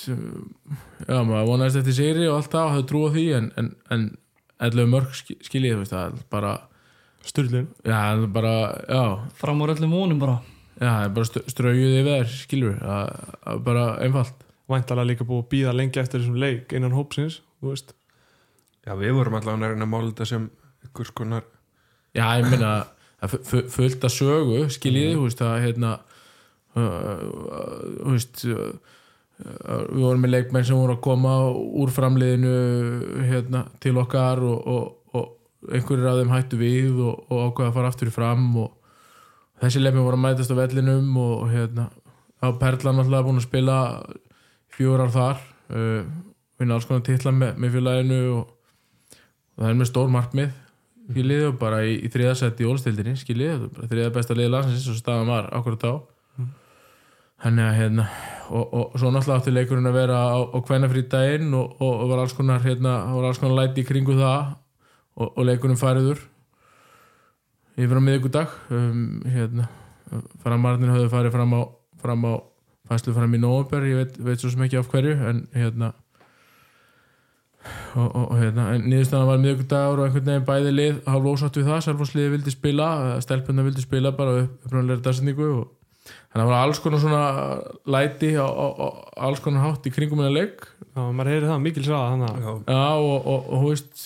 [1.09, 3.71] já maður vonaðist eftir sigri og allt það og það trú á því en, en,
[3.97, 4.05] en
[4.69, 6.53] ellu mörg skiljið þú veist það er bara
[7.25, 8.55] Sturlin já það er bara
[8.85, 9.03] já.
[9.41, 10.35] Fram úr öllum vonum bara.
[10.77, 13.13] Já það er bara straujuð yfir þær skiljur það
[13.55, 14.43] er bara einfalt.
[14.69, 17.95] Væntalega líka búið að býða lengi eftir þessum leik innan hópsins Þú veist.
[18.85, 20.45] Já, við vorum allavega að reyna að mála þetta sem
[20.85, 21.47] ykkur skonar
[22.15, 22.61] já ég fu-
[23.23, 25.95] fullt að sögu skiljiði þú veist það hérna
[26.75, 32.55] þú veist við vorum með leikmenn sem voru að koma úr framliðinu
[33.27, 37.79] hérna, til okkar og, og, og einhverjir af þeim hættu við og, og ákveða að
[37.79, 38.71] fara aftur í fram og
[39.63, 41.89] þessi leikmenn voru að mætast á vellinum og hérna
[42.45, 43.79] á Perlan alltaf búin að spila
[44.75, 45.41] fjórar þar
[45.75, 46.03] uh,
[46.61, 48.53] vinna alls konar titla með, með félaginu og,
[49.57, 50.53] og það er með stór markmið
[51.11, 55.31] skiljið og bara í, í þriðasætti í ólstildinni skiljið, þriða besta liði landsins og staðan
[55.33, 55.95] var akkurat á
[57.45, 58.05] þannig að hérna
[58.49, 62.23] og, og svo náttúrulega átti leikurinn að vera á, á kvennafrítaginn og, og, og var
[62.23, 64.55] alls konar hérna, var alls konar læti í kringu það
[65.21, 66.23] og, og leikurinn fariður
[67.75, 69.69] yfir á miðugudag um, hérna
[70.45, 71.63] framarnir höfðu farið fram á
[72.05, 72.35] fram á
[72.89, 75.93] fæslu fram í nóvember ég veit, veit svo sem ekki af hverju en hérna
[77.95, 81.61] og, og, og hérna, en niðurstaðan var miðugudagur og einhvern veginn bæði lið hálf ósátt
[81.61, 82.89] við það, Selfossliði vildi spila
[83.25, 85.71] stelpunna vildi spila bara upprænlega dagsetningu og
[86.05, 87.23] þannig að það var alls konar svona
[87.97, 90.67] læti og, og, og alls konar hátt í kringum minna leik.
[90.91, 94.05] Já, maður heyri það mikil að Já, og, og, og hú veist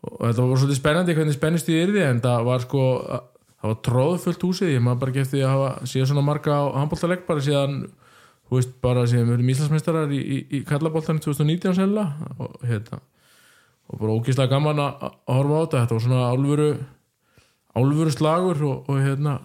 [0.00, 2.84] og þetta var svolítið spennandi hvernig spennist í yrði en það var sko
[3.60, 7.26] það var tróðfullt húsið, ég maður bara gefti að hafa síðan svona marga á handbóltalegg
[7.26, 7.82] bara síðan
[8.50, 12.98] þú veist, bara síðan við erum Íslandsmeistarar í, í, í kallaboltanum 2019 sennilega og hérna
[13.90, 15.82] og bara ógíslega gaman að horfa á þetta.
[15.84, 16.68] Þetta var svona álfuru
[17.78, 19.36] álfuru slagur og, og hérna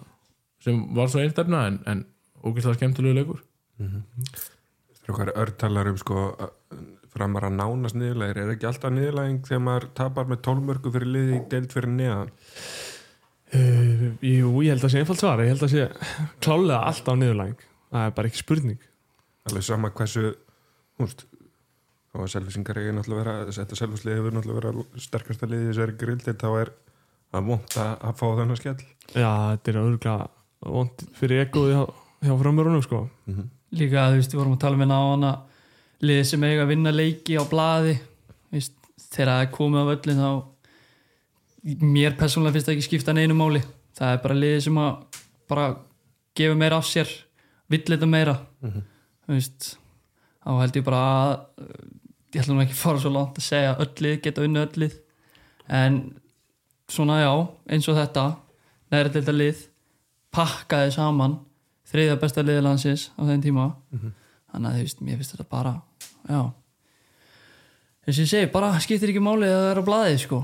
[0.62, 2.02] sem var svo einstefna en, en
[2.42, 3.44] ógíslega skemmtilegu leikur.
[3.78, 6.26] Þegar okkar örtalar um sko
[7.16, 11.38] framar að nánast niðurlegir er ekki alltaf niðurleging þegar maður tapar með tólmörku fyrir liði
[11.38, 12.34] í deild fyrir neðan?
[13.54, 15.40] Uh, Jú, ég held að sé einfalt svar.
[15.46, 15.86] Ég held að sé
[16.42, 18.86] klálega alltaf niðurlæng Það er bara ekki spurning
[19.46, 20.32] alveg sama hversu
[21.00, 21.26] húst
[22.16, 25.98] og að selvisingar er náttúrulega vera þetta selvisliði hefur náttúrulega vera sterkasta liði í þessari
[26.00, 26.72] grildi þá er
[27.36, 28.78] að vont að, fá þennan skell.
[29.12, 30.16] Já, þetta er örgulega
[30.66, 31.84] vond fyrir egoði hjá,
[32.24, 33.02] hjá framörunum sko.
[33.28, 36.72] Mm líka þú veist, við vorum að tala með náðan að liðið sem eiga að
[36.72, 37.94] vinna leiki á blaði.
[38.54, 38.76] Veist,
[39.10, 40.30] þegar það er komið á völlin þá
[41.82, 43.62] mér persónulega finnst það ekki skipta neinu máli.
[43.96, 45.66] Það er bara liðið sem að bara
[46.36, 47.10] gefa meira af sér
[47.72, 48.36] vill þetta meira.
[48.62, 48.84] Mhm.
[49.26, 49.72] Þú veist
[50.42, 51.32] þá held ég bara að
[52.34, 54.62] ég ætla nú ekki að fara svo langt að segja að öll lið geta unni
[54.62, 54.96] öll lið
[55.66, 55.98] en
[56.90, 57.32] svona já,
[57.74, 58.26] eins og þetta
[58.94, 59.64] næri til þetta lið
[60.36, 61.38] pakkaði saman
[61.90, 63.66] þriðja besta liði landsins á þeim tíma.
[64.52, 65.74] Þannig að þú veist, mér finnst þetta bara
[66.26, 66.40] já.
[68.06, 70.40] Þess að ég segi, bara skiptir ekki máli að það er á blaði sko.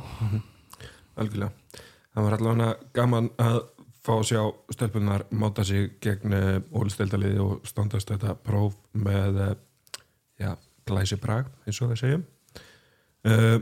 [1.23, 1.79] Algjörlega.
[2.13, 3.59] Það var allavega gaman að
[4.03, 4.43] fá að sjá
[4.75, 6.35] stelpunar máta sig gegn
[6.75, 9.53] ólsteldaliði og standast þetta próf með eh,
[10.43, 10.57] já,
[10.89, 12.25] glæsi brag eins og við segjum.
[13.23, 13.61] Uh,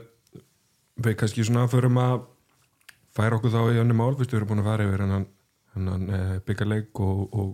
[1.05, 2.23] við kannski svona förum að
[3.13, 5.27] færa okkur þá í önni mál við erum búin að fara yfir hennan,
[5.75, 7.51] hennan uh, byggarleik og, og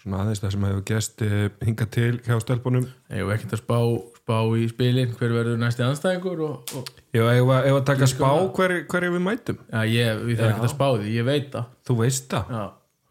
[0.00, 1.36] svona aðeins það sem hefur gest uh,
[1.66, 2.86] hingað til hjá stelpunum.
[3.12, 3.78] Ég hef ekkert að spá,
[4.22, 8.76] spá í spilin hver verður næsti anstæðingur og, og Já, ef að, taka spá hver,
[8.90, 9.58] hverju við mætum.
[9.68, 11.74] Já, ég, við þarf ekki að spá því, ég veit það.
[11.90, 12.54] Þú veist það?
[12.56, 12.64] Já,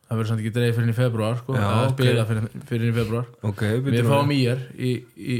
[0.08, 1.58] það verður samt ekki dreif fyrir í februar sko.
[1.60, 1.96] Já, það er ok.
[1.98, 4.40] spila fyrir, fyrir í februar ok, Við fáum við.
[4.40, 5.40] í er í, í,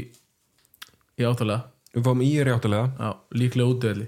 [1.18, 1.66] í áttalega.
[1.96, 2.86] Við fáum í er í áttalega.
[2.94, 3.10] Já,
[3.40, 4.06] líklega útvelli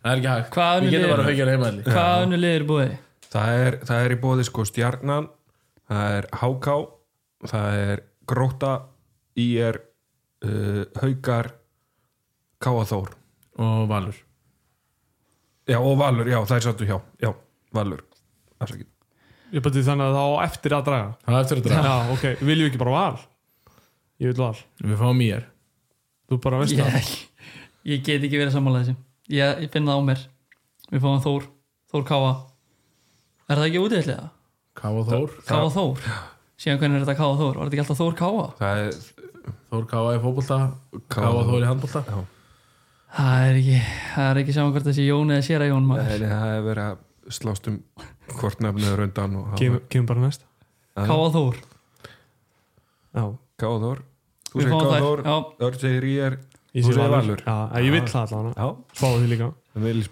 [0.00, 0.54] Það er ekki hægt.
[0.80, 2.98] Við getum bara að fengja
[3.30, 5.28] það er, það er í bóði sko stjarnan
[5.90, 6.76] það er háká
[7.50, 8.72] það er gróta
[9.40, 9.80] í er
[10.46, 11.52] uh, haukar
[12.62, 13.12] káaþór.
[13.60, 14.16] Og Valur.
[15.68, 16.96] Já, og Valur, já, þær sattu hjá.
[17.22, 17.34] Já,
[17.76, 18.06] Valur.
[18.60, 18.88] Afsakið
[19.50, 21.14] Ég beti þannig að það á eftir að draga.
[21.24, 21.86] Það er eftir að draga.
[21.90, 23.24] Já, ok, viljum við ekki bara val?
[24.20, 25.48] Ég vil val, við fáum mér
[26.30, 26.92] þú bara veist það.
[26.94, 27.14] Ég,
[27.90, 28.94] ég get ekki verið sammála þessu.
[29.34, 30.22] Ég, ég finn það á mér.
[30.90, 31.48] Við fáum Þór,
[31.90, 32.30] Þór Káa.
[33.50, 34.28] Er það ekki útæðlega?
[34.78, 35.32] Káa Þór.
[35.48, 36.04] Káa Þór.
[36.60, 37.56] Síðan hvernig er þetta Káa Þór?
[37.58, 38.44] var þetta ekki alltaf Þór Káa?
[38.60, 38.92] það er
[39.70, 40.58] Þór Káa í fótbolta
[41.10, 42.02] Káa Þór í handbolta.
[42.06, 42.20] Já,
[43.16, 43.78] það er ekki,
[44.14, 46.10] það er ekki saman hvort þessi Jón eða sér að Jón maður.
[46.10, 47.80] Nei, það er verið að slást um
[48.40, 50.46] hvort nefnið rundan og hafa- Kemur kem bara næst.
[51.00, 51.60] Káa Þór.
[53.14, 53.24] Já,
[53.60, 54.02] Káa Þór.
[54.50, 55.24] Þú segir Káa Þór,
[55.60, 56.38] Örn segir ég er
[56.74, 57.42] ég sé valur.
[57.82, 59.52] Ég vil það allavega.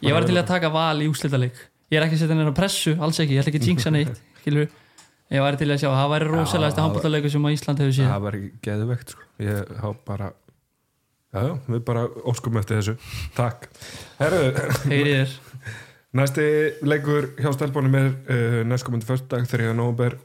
[0.03, 1.55] Ég var til að taka val í úslitaleik
[1.91, 3.33] ég er ekki að setja neina pressu, alls ekki.
[3.39, 4.69] Ég ætla ekki að jinxa neitt skilur
[5.29, 8.11] ég var til að sjá, það væri rosalegasti Já, handbóltaleikur sem Ísland hefur séð.
[8.13, 9.27] Það var ekki geðvegt sko.
[9.45, 10.31] ég há bara
[11.35, 12.97] já, já, við bara óskum eftir þessu.
[13.37, 13.69] Takk.
[14.21, 14.41] Herru,
[16.19, 16.47] næsti
[16.89, 19.75] leikur hjá stelbónum er uh, næstkomandi föstudag 3.
[19.77, 20.17] november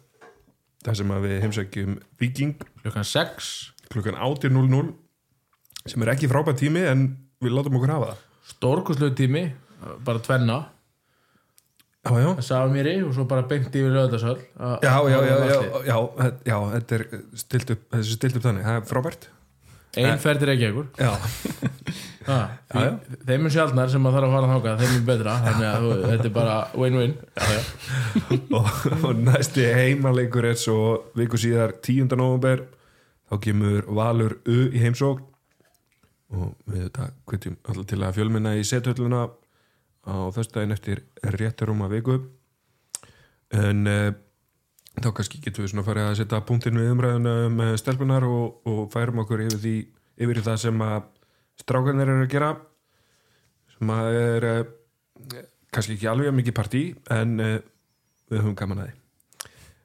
[0.84, 3.52] þar sem að við heimsækjum Viking klukkan 6
[3.92, 4.94] klukkan 18.00
[5.92, 7.10] sem er ekki frábært tími en
[7.44, 8.24] við látum okkur hafa það.
[8.54, 9.44] Stórkuslegu tími
[10.08, 10.62] bara tvenna
[12.04, 15.36] já, já, að safa mér í og svo bara beint yfir löðarsöll já, já, já,
[15.48, 15.98] já, já,
[16.50, 17.06] já þetta er
[17.40, 18.68] stilt upp, stilt upp þannig.
[18.68, 19.30] Það er frábært.
[19.94, 20.88] Einn ferð er ekki ekkur
[23.28, 26.30] þeim er sjálfnar sem að þarf að fara þáka þeim er betra, þannig að þetta
[26.30, 27.14] er bara win-win.
[28.58, 28.70] Og,
[29.04, 30.80] og næsti heimaleikur er svo
[31.20, 32.10] viku síðar 10.
[32.18, 32.66] november
[33.30, 35.30] þá kemur Valur U í heimsókn.
[36.34, 39.28] Og við þetta kvitjum alltaf til að fjölminna í sethölluna
[40.04, 41.04] á föstudaginn eftir
[41.38, 42.20] réttur um að viku.
[43.54, 44.12] En uh,
[45.00, 48.62] þá kannski getum við svona farið að setja punktinn við umræðuna um eh, stelpunar og,
[48.70, 49.76] og færum okkur yfir, því,
[50.22, 51.08] yfir það sem að
[51.64, 52.52] strákanir eru að gera
[53.74, 54.62] sem að er uh,
[55.74, 57.58] kannski ekki alveg mikið partí en uh,
[58.30, 59.00] við höfum gaman að því.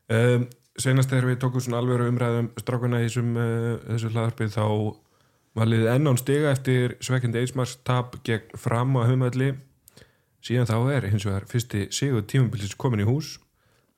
[0.09, 0.49] Um,
[0.81, 4.67] senast þegar við tókum svona alveg umræðum strákana í þessu hlaðarpið þá
[5.59, 9.51] var liðið enn án stiga eftir svekkjandi eismars tap gegn fram á höfumölli
[10.49, 13.37] síðan þá er hins vegar fyrsti sigur tímabilsins komin í hús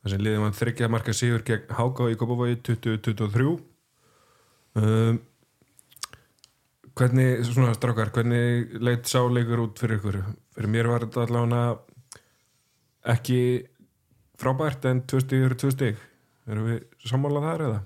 [0.02, 3.50] þar sem liðið var þryggja marka sigur gegn Háká í Kópavogi 2023
[4.80, 5.20] um,
[7.00, 10.18] hvernig svona strákar, hvernig leitt sáleikur út fyrir ykkur?
[10.56, 11.62] Fyrir mér var þetta allavega
[13.14, 13.40] ekki
[14.40, 16.02] frábært en tvö stig eru tvö stig.
[16.50, 17.80] Erum við sammálað þar eða?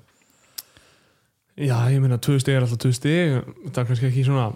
[1.54, 3.36] Já, ég meina, tvö stig er alltaf tvö stig.
[3.68, 4.48] Það er kannski ekki svona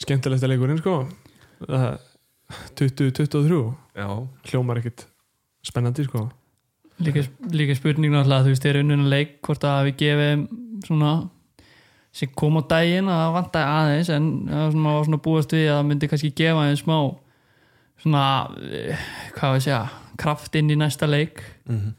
[0.00, 0.96] skemmtilegsta leikurinn, sko.
[1.64, 1.88] Það
[2.78, 3.60] 20-23
[3.94, 4.08] Já,
[4.50, 5.06] hljómar ekkit
[5.64, 6.28] spennandi, sko.
[7.02, 10.44] Líka, líka spurning náttúrulega þú veist, þeir unnuna leik hvort að við gefum
[10.84, 11.12] svona
[12.14, 15.54] sem kom á daginn að það vantaði aðeins en það var svona, var svona búast
[15.56, 16.98] við að það myndi kannski gefa þeim smá
[18.04, 18.24] svona,
[18.70, 19.80] eh, hvað við segja
[20.20, 21.42] kraft inn í næsta leik.
[21.66, 21.94] Mm -hmm.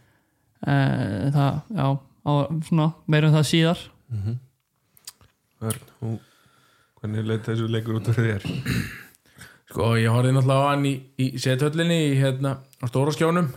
[0.68, 1.88] eh, það, já
[2.26, 2.34] á,
[2.70, 3.84] svona, meirum það síðar.
[5.65, 6.20] Örn, og
[7.02, 9.02] hvernig leitt þessu leikur út fyrir þér?
[9.75, 13.49] Sko, ég horfði náttúrulega á hann í, í sethöllinni í, hérna, á stóra skjónum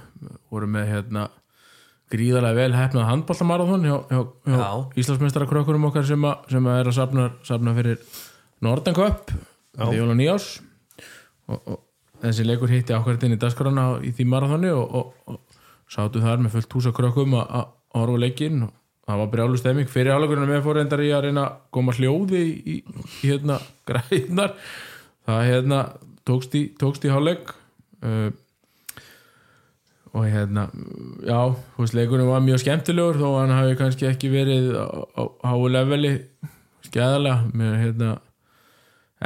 [0.50, 1.28] voru með hérna
[2.10, 4.72] gríðarlega vel hefnað handbóltamarathon hjá, hjá, hjá Já.
[4.98, 8.02] Íslandsmeistarakrökkurum okkar sem, a, sem að er að safna, safna fyrir
[8.66, 9.84] Northern Cup Já.
[9.84, 10.48] í jól og nýjás
[11.46, 11.78] og, og
[12.24, 16.42] þessi leikur hitti ákvært inn í dagskrana í því marathoni og, og, og sátu þar
[16.42, 18.66] með fullt húsa krökkum að að horfa á leikinn.
[18.66, 18.74] Og
[19.06, 19.88] það var brjálu stemming.
[19.94, 23.62] Fyrir álegurinn með fór reyndar í að reyna að koma hljóði í, í, í hérna
[23.86, 24.58] græðnar
[25.28, 25.80] það hérna
[26.28, 27.50] tókst í, í hálfleik
[28.04, 28.28] uh,
[30.16, 30.66] og hérna
[31.26, 31.40] já,
[31.76, 36.14] veist, leikurinn var mjög skemmtilegur þó hann hafi kannski ekki verið á, háu leveli
[36.86, 38.10] skeðalega með hérna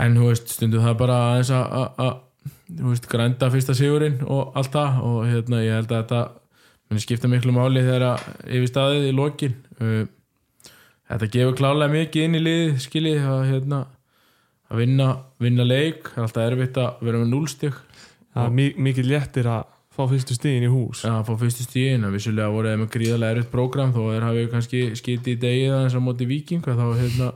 [0.02, 2.20] en þú veist, stundu það bara aðeins að-
[2.72, 6.22] þú veist, grænda fyrsta sigurinn og allt það og hérna ég held að þetta
[6.90, 9.54] muni skipta miklu máli þegar yfir staðið í lokin.
[9.80, 10.02] Uh,
[11.12, 13.78] þetta gefur klálega mikið inn í lið skiljið að hérna
[14.72, 15.06] að vinna,
[15.42, 17.78] vinna leik það er alltaf erfitt að vera með núlstig.
[18.32, 21.02] Það er mi- mikið léttir að fá fyrstu stigin í hús.
[21.04, 24.44] Að fá fyrstu stíðin að vissulega voru þeir með gríðarlega erfitt prógram þó þeir hafi
[24.54, 27.32] kannski skiti í degið aðeins á móti viking að þá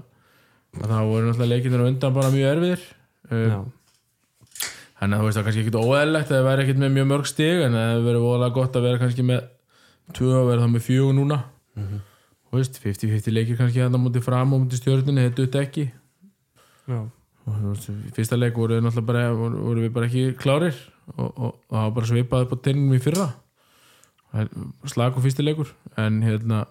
[0.77, 2.87] að það voru leikinir á undan bara mjög erfiðir.
[3.27, 3.65] Uh,
[4.97, 7.07] þannig að þú veist það er kannski ekkit óæðilegt að það væri ekkit með mjög
[7.13, 9.41] mörg stig en það verið voðalega gott að vera kannski með
[10.17, 11.39] tvö að vera það með fjögur núna.
[12.47, 15.87] Þú veist, 50-50 leikir kannski hérna á móti fram og móti stjórnunni, þetta dutt ekki.
[16.87, 17.01] Já,
[17.47, 20.77] og þú veist, í fyrsta leik voru, bara, voru, voru við bara ekki klárir
[21.15, 23.27] og, og, og það var bara svipað upp á tenningum í fyrra.
[24.91, 26.65] Slag og fyrsti leikur en hérna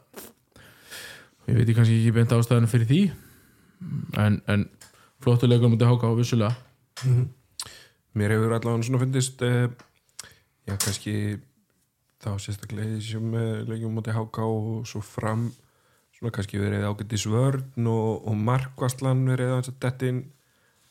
[1.48, 3.02] ég veit kannski ekki beint ástæðan fyrir því
[4.22, 4.68] en, en
[5.22, 6.54] flottu leikur mútið háka á vissulega
[8.18, 9.68] mér hefur allavega svona fundist uh,
[10.66, 11.16] já, kannski
[12.24, 15.50] þá sérstaklega í þessum uh, leikjum mútið háká og svo fram
[16.16, 20.24] svona kannski verið ágættis vörn og, og markvastlan verið aðeins að dettin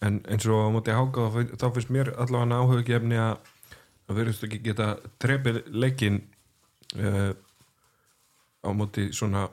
[0.05, 3.53] en eins og á mútið háká þá, fin- þá finnst mér allavega áhuga gefni að
[4.05, 4.89] það verðist ekki geta
[5.23, 6.19] trefið leikin
[6.99, 7.33] uh,
[8.65, 9.47] á móti svona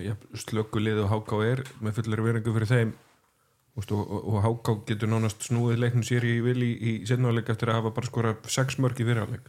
[0.00, 2.92] ja, slökulið og háká er með fullari veringu fyrir þeim.
[3.78, 7.70] Og, og, og Háká getur nánast snúið leiknum sér í vil í, í setnáleik eftir
[7.70, 9.46] að hafa bara skora sex mörg í fyrirháleik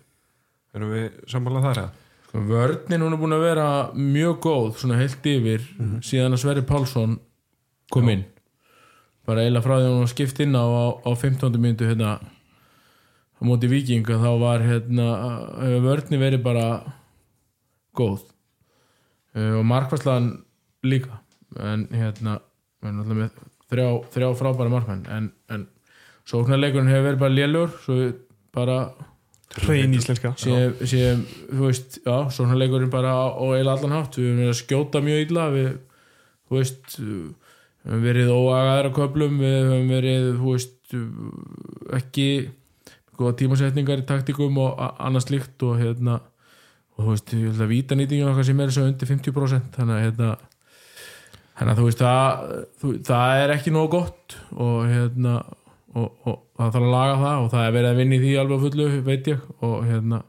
[0.78, 1.96] erum við sammálað þar að
[2.28, 3.65] Sko, vörnin hún er búin að vera
[3.98, 5.65] mjög góð svona heilt yfir
[6.06, 7.17] síðan að Sverri Pálsson
[7.91, 8.22] kom inn
[9.32, 11.60] bara eiginlega frá því að hún var skipt inn á, á, á 15.
[11.63, 15.08] myndu hérna á móti vikinga þá var hérna
[15.63, 16.65] hefur vörnin verið bara
[17.98, 18.28] góð.
[19.32, 20.32] Uh, og markværslan
[20.84, 21.22] líka.
[21.60, 22.39] En hérna
[22.84, 23.32] erum með
[23.72, 25.06] þrjá, þrjá frábæra markmenn.
[25.12, 25.65] En, en
[26.30, 27.98] sóknarleikurinn hefur verið bara lélur svo
[28.52, 28.78] bara
[29.62, 34.30] hrein íslenska sem, sem þú veist, já, svona leikurinn bara á eiginlega allan hátt, við
[34.30, 35.72] höfum verið að skjóta mjög illa við,
[36.48, 36.96] þú veist
[37.82, 40.96] við höfum verið óagaðar á köflum við höfum verið, þú veist
[41.98, 42.28] ekki
[43.17, 46.20] góða tímasetningar í taktikum og a- annað slíkt og hérna
[46.98, 50.04] og þú veist, ég held að vítanýtingin okkar sem er svo undir 50% þannig að
[50.06, 50.30] hérna
[51.58, 55.36] þannig að þú veist, það, þú, það er ekki nógu gott og hérna
[55.91, 58.34] og, og það þarf að laga það og það er verið að vinna í því
[58.41, 60.22] alveg fullu, veit ég og hérna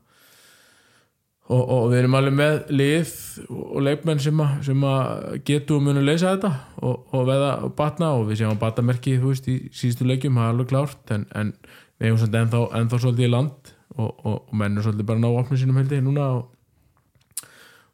[1.52, 3.12] og, og við erum alveg með lið
[3.52, 7.74] og leikmenn sem, að, sem að getu og munu leysa þetta og, og veða og
[7.78, 11.14] batna og við séum að batnamerki þú veist í síðustu leikjum, það er alveg klárt
[11.16, 11.52] en, en
[11.98, 15.24] við hefum svolítið ennþá, ennþá svolítið í land og, og, og menn er svolítið bara
[15.24, 16.48] ná opnum sínum heldi núna og,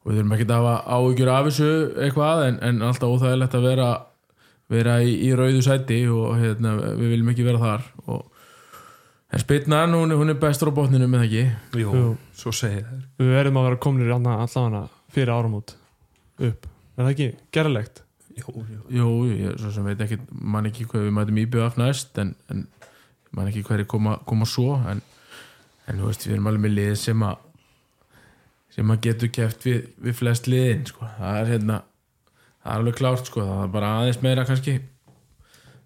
[0.08, 1.72] við þurfum ekki að hafa áhyggjur af þessu
[2.06, 3.88] eitthvað en, en alltaf óþægilegt að vera
[4.72, 8.26] vera í, í rauðu sæti og hérna, við viljum ekki vera þar og
[9.32, 11.44] en spilnan, hún, hún er bestur á botninu með ekki?
[11.82, 12.10] Jú, Jú.
[12.36, 13.02] svo segir þær.
[13.20, 15.74] Við verðum að vera komnir allavega fyrir áramót.
[16.38, 18.02] Upp, er það ekki gerlegt?
[18.38, 18.80] Jú, jú.
[18.94, 22.34] Jú, ég svo sem veit ekki man ekki hvað við mætum íbjöð af næst en,
[22.52, 22.66] en
[23.34, 25.02] man ekki hverju koma, koma svo en,
[25.88, 27.44] en þú veist, við erum alveg með lið sem að
[28.78, 31.08] sem að getur keft við, við flest liðin sko.
[31.18, 34.76] það er hérna það er alveg klárt sko, það er bara aðeins meira kannski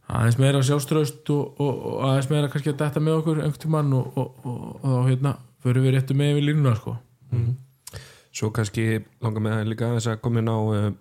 [0.09, 3.95] aðeins meira sjálfströst og, og, og aðeins meira kannski að detta með okkur einhvern tímann
[3.97, 6.97] og, og, og, og þá hérna förum við réttu með við línuna sko.
[8.33, 8.87] Svo kannski
[9.23, 10.93] langar með það líka þess að koma inn á uh,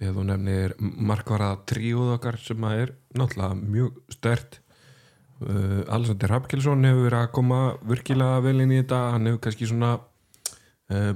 [0.00, 0.74] því að þú nefnir
[1.10, 4.60] markvara tríuð okkar sem að er náttúrulega mjög stert
[5.44, 9.68] uh, Alexander Hapkelsson hefur verið að koma virkilega vel inn í þetta hann hefur kannski
[9.68, 11.12] svona uh,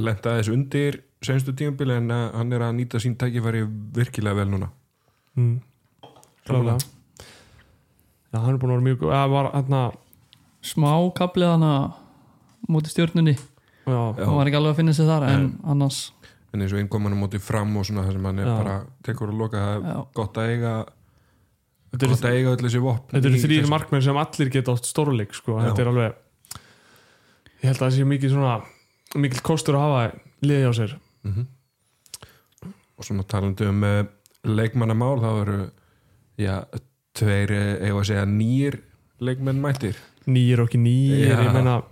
[0.00, 3.64] lenda þess undir senstu tímabili en hann er að nýta sín tækifæri
[3.96, 4.70] virkilega vel núna
[5.36, 5.54] mm.
[6.46, 9.82] Klálega já, hann er búin að vera mjög góð eða var hérna
[10.64, 11.72] smá kaplið hana
[12.68, 16.00] múti stjórnunni já, hann var ekki alveg að finna sig þar en annars
[16.54, 18.56] en eins og innkoman á móti fram og svona þar sem hann er Já.
[18.60, 20.74] bara tekur að loka það er já, gott að eiga
[21.94, 23.70] þetta eru gott að eiga öll þessi vopn Þetta eru í þrýr þessu.
[23.74, 25.56] markmenn sem allir geta átt stórleik sko.
[25.58, 25.64] Já.
[25.68, 26.14] þetta er alveg
[27.64, 28.54] ég held að það sé mikið svona
[29.24, 30.04] mikil kostur að hafa
[30.46, 31.44] liði á sér Mhm.
[32.98, 34.04] og svona talandi um uh,
[34.44, 35.58] leikmannamál þá eru
[36.40, 36.64] já,
[37.14, 38.78] tveir, eh, eigum að segja nýr
[39.24, 39.98] leikmenn mættir.
[40.26, 41.82] Nýjir og ekki nýjir, ég meina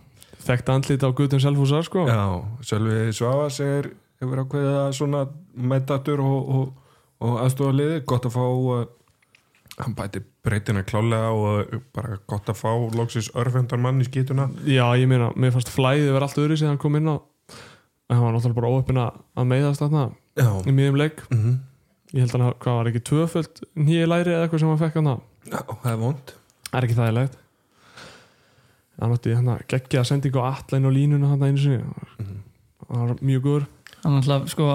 [0.42, 2.06] þekkt andlit á Guðum Selfúsar sko.
[2.08, 2.22] já,
[2.66, 5.22] Sölvi Svavas er hefur ákveðið að svona
[5.54, 6.66] mættatur og, og,
[7.22, 8.84] og aðstofa liði gott að fá uh,
[9.82, 14.84] hann bæti breytina klálega og bara gott að fá loksins örfendan mann í skítuna já,
[14.98, 18.26] ég meina, mér fannst flæðið verið allt öðru sem hann kom inn á en hann
[18.26, 20.10] var náttúrulega bara óöppin að meiðast þarna
[20.66, 21.22] í miðjum leik.
[21.30, 21.60] Mm
[22.12, 25.00] ég held að hann, hvað var ekki tvöföld nýja læri eða eitthvað sem hann fekk
[25.00, 25.12] hann
[25.48, 26.34] já það er vond
[26.72, 27.38] það er ekki þægilegt.
[29.02, 31.82] Hann átti hann geggja sendingu á allæn og línuna hann einu sinni.
[32.18, 32.38] Mhm.
[32.88, 33.66] það var mjög góður.
[34.02, 34.68] Hann alltaf sko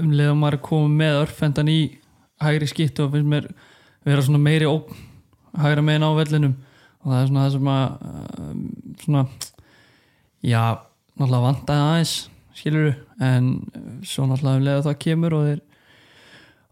[0.00, 1.98] um leið og maður komið með örfendan í
[2.40, 3.50] hægri skitt og finnst mér
[4.04, 4.96] vera svona meiri ógn
[5.56, 6.56] hægra megin á vellinum.
[7.04, 7.86] Og það er svona það sem að
[8.38, 8.64] um,
[9.04, 9.26] svona
[10.42, 10.64] já,
[11.18, 12.14] náttúrulega vantaði aðeins
[12.54, 13.52] skilur en
[14.02, 15.60] svo náttúrulega um leið og það kemur og þeir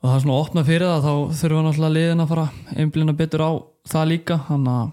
[0.06, 2.44] og það er svona að opna fyrir það þá þurfa náttúrulega liðin að fara
[2.78, 3.50] einblina betur á
[3.90, 4.36] það líka.
[4.46, 4.92] Hann að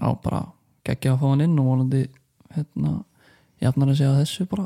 [0.00, 0.40] á bara
[0.88, 2.00] geggja að fá hann inn og vonandi
[2.56, 2.92] hérna
[3.60, 4.64] jafnar að segja þessu bara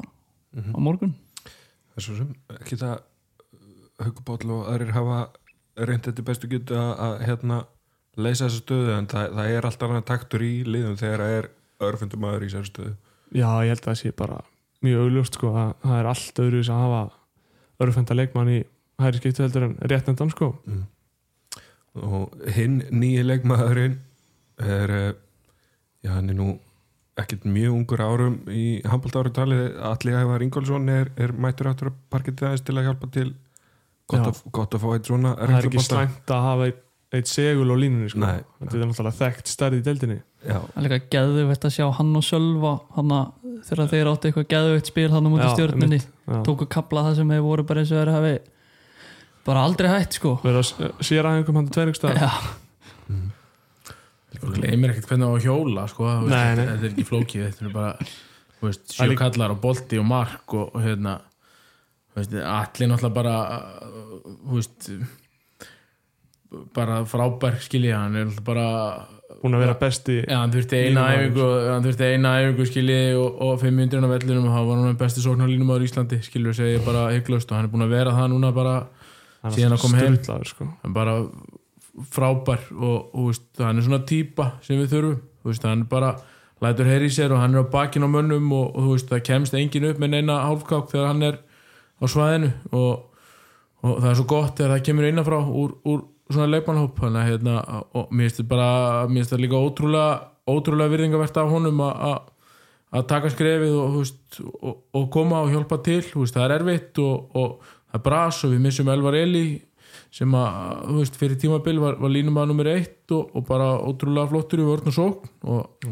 [0.54, 1.16] á morgun.
[1.42, 2.30] Það er svo sem
[2.60, 3.00] ekki það
[4.02, 5.18] Haugubóll og aðrir hafa
[5.82, 7.58] reynd þetta bestu getu að, að hérna
[8.18, 11.50] leysa þessa stöðu en það, það er alltaf taktur í liðum þegar það er
[11.88, 12.94] örfundum aður í þessari stöðu.
[13.32, 14.38] Já, ég held að það sé bara
[14.82, 17.02] mjög augljóst sko að það er allt öðru að hafa
[17.82, 18.60] örfenda leikmann í
[19.04, 20.52] hæri skiptu heldur en réttendan sko.
[20.66, 20.82] Mm.
[22.08, 23.98] og hinn nýji leikmaðurinn
[24.62, 25.08] er eh,
[26.04, 26.52] já, hann er nú
[27.20, 31.90] ekkert mjög ungur árum í handbólt árum talið Alli Ævar Ingólfsson er, er mættur áttur
[31.90, 33.28] að parketið aðeins til að hjálpa til.
[34.08, 36.80] Gott, að, gott að fá eitt svona það er ekki slæmt að hafa eitt,
[37.12, 38.22] eitt segul á línunni sko.
[38.24, 38.40] Nei.
[38.62, 40.18] þetta er náttúrulega þekkt stærð í deildinni.
[40.42, 43.12] Já, Það er líka geðveitt að sjá hann og Sölva að
[43.68, 46.00] þegar þeir áttu eitthvað geðveitt spil hann á múti Já, stjórninni
[46.48, 48.32] tóku kapla það sem hefur voru bara eins og þeir hafi
[49.46, 50.36] bara aldrei hætt sko.
[50.44, 52.30] Verður að sér aðeingum hann til tveirugstað Já,
[54.32, 56.06] Þú gleymir ekkert hvernig á að hjóla sko.
[56.08, 56.66] þú veist, Nei, nei.
[56.70, 60.06] þetta er ekki flókið þetta er bara þú veist, Það líka- sjökallar og bolti og
[60.08, 61.16] mark og, og hérna
[62.12, 63.34] þú veist, allir náttúrulega bara
[64.46, 64.88] þú veist
[66.76, 68.66] bara frábær skilja hann er náttúrulega bara
[69.42, 73.38] búin að vera besti Já, hann þurfti eina æfingu hann þurfti eina æfingu skilji og,
[73.46, 77.06] og 500 á vellinum og hann var hann besti sóknarlínum á Íslandi skilju segja bara
[77.14, 78.74] hygglust og hann er búin að vera það núna bara
[79.50, 80.16] síðan að koma heim.
[80.46, 80.68] sko.
[80.94, 81.14] bara
[82.12, 86.12] frábær og, og veist, hann er svona típa sem við þurfum veist, hann bara
[86.62, 89.24] lætur heyri í sér og hann er á bakin á mönnum og, og veist, það
[89.28, 91.40] kemst engin upp með neina hálfkák þegar hann er
[92.00, 93.24] á svæðinu og,
[93.82, 97.30] og það er svo gott þegar það kemur innanfrá úr, úr svona leikmannhóp þannig að
[97.32, 97.56] hérna,
[97.98, 98.70] og mér finnst þetta bara
[99.10, 100.12] mér finnst þetta líka ótrúlega,
[100.48, 102.28] ótrúlega virðingavert af honum að-
[102.92, 103.94] að taka skrefið og,
[104.62, 108.54] og, og koma og hjálpa til það er erfitt og, og það er bras og
[108.54, 109.44] við missum Elvar Eli
[110.12, 113.68] sem að, þú veist, fyrir tímabil var, var línum að nummer eitt og, og bara
[113.80, 115.86] ótrúlega flottur í vörn og sókn og,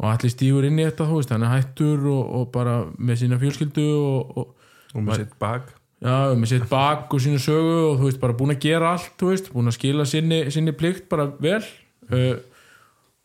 [0.00, 3.22] og allir stígur inn í þetta þú veist, hann er hættur og, og bara með
[3.22, 4.54] sína fjölskyldu og,
[4.98, 5.70] með sitt bak.
[6.02, 9.14] Já, með sitt bak og sína sögu og þú veist, bara búin að gera allt
[9.20, 12.34] þú veist, búin að skila sinni, sinni plikt bara vel uh,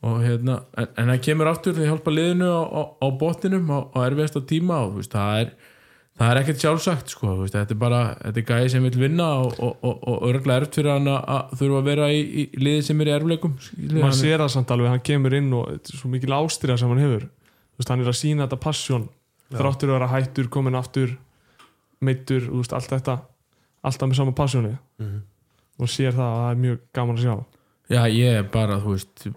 [0.05, 3.73] og hérna, en, en það kemur aftur því að hjálpa liðinu á, á, á botninum
[3.73, 5.66] á, á erfiðasta tíma og þú veist, það er
[6.17, 9.01] það er ekkert sjálfsagt sko, þú veist, þetta er bara þetta er gæði sem vil
[9.03, 12.45] vinna og, og, og, og örgulega erft fyrir hann að, þurfa að vera í, í
[12.61, 13.55] liði sem er í erfleikum
[13.93, 16.93] maður sér það samt alveg, hann kemur inn og þetta er svo mikil ástyrja sem
[16.93, 17.29] hann hefur.
[17.77, 19.07] Veist, hann er að sína þetta passion
[19.53, 21.13] þráttur að vera hættur, komin aftur
[22.03, 23.19] meittur, veist, allt þetta
[23.85, 24.75] alltaf með sama passioni.
[24.97, 25.25] Mhm.
[25.77, 27.33] og sér það að það er mjög gaman að sjá.
[27.87, 29.27] Já, ég er bara, þú veist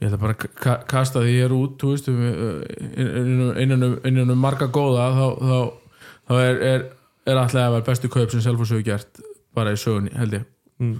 [0.00, 2.10] ég ætla bara að ka kasta því hér út þú veist,
[3.64, 5.58] innan, um, innan um marga góða þá, þá,
[6.30, 6.84] þá er, er,
[7.26, 9.20] er alltaf að vera bestu kaup sem Selfoss hefur gert
[9.58, 10.44] bara í sögunni, held ég.
[10.80, 10.98] Mm.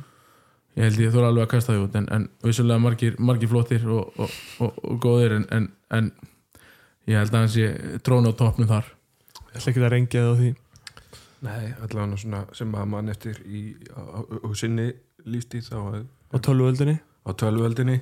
[0.77, 3.87] ég held ég þóra alveg að kasta því út en, en vissulega margir, margir flottir
[3.89, 4.35] og, og,
[4.67, 6.11] og, og góðir en, en, en
[7.09, 8.91] ég held að hans ég tróna á toppnum þar.
[9.51, 10.51] Ég ætla ekki að rengja það á því.
[11.41, 13.63] Nei, allavega svona sem að mann eftir í,
[13.97, 14.91] á, á, á sinni
[15.25, 16.99] lífstíð þá að- á tölvuöldinni?
[17.25, 17.97] Á tölvöldinni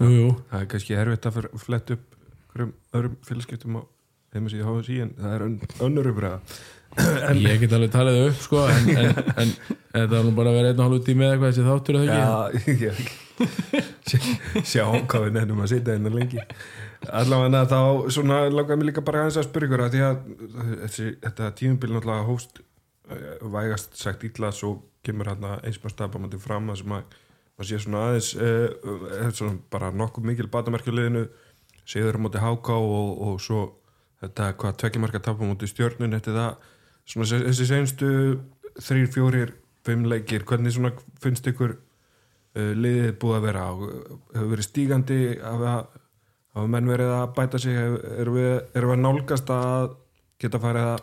[0.00, 0.28] jú, jú.
[0.50, 2.16] það er kannski erfitt að fyrir flett upp
[2.94, 3.82] öðrum félagskiptum á
[4.34, 5.58] þeim að síða HSI en það er ön,
[5.88, 6.40] önnur uppræða
[7.42, 9.12] ég get alveg talið það upp sko, en, en,
[9.42, 9.52] en
[9.90, 12.18] þetta var nú bara að vera einn og hálfu tími eða eitthvað þessi þáttur eða
[12.54, 12.74] ekki?
[12.78, 13.24] Já, ég
[14.62, 16.44] sjá hvað við nefnum að sitja innan lengi.
[17.10, 17.80] Allavega þá
[18.14, 20.20] svona langar mér líka bara aðeins að spyrja ykkur að því að
[20.84, 23.26] þessi, þetta tímubil náttúrulega hóst eh,
[23.56, 27.18] vægast sagt illa svo kemur hann eins með stafamandi fram að sem að
[27.54, 31.26] maður sé svona aðeins uh, svona bara nokkuð mikil batamerkjuleginu
[31.86, 33.66] séður á móti háká og, og svo
[34.24, 36.56] þetta hvað tvekkjumarka tapa á móti stjörnun eftir það?
[37.04, 38.10] Svona þessi- senstu
[38.80, 39.52] þrýr, fjórir,
[39.84, 43.72] fimm leikir hvernig svona finnst ykkur uh, liðið búið að vera á?
[44.34, 45.18] Hefur verið stígandi?
[45.44, 45.74] Hafa,
[46.70, 47.76] menn verið að bæta sig?
[48.18, 49.96] Erum við, erum við að nálgast að
[50.42, 51.02] geta farið að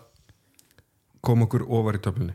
[1.21, 2.33] koma okkur ofar í töflunni?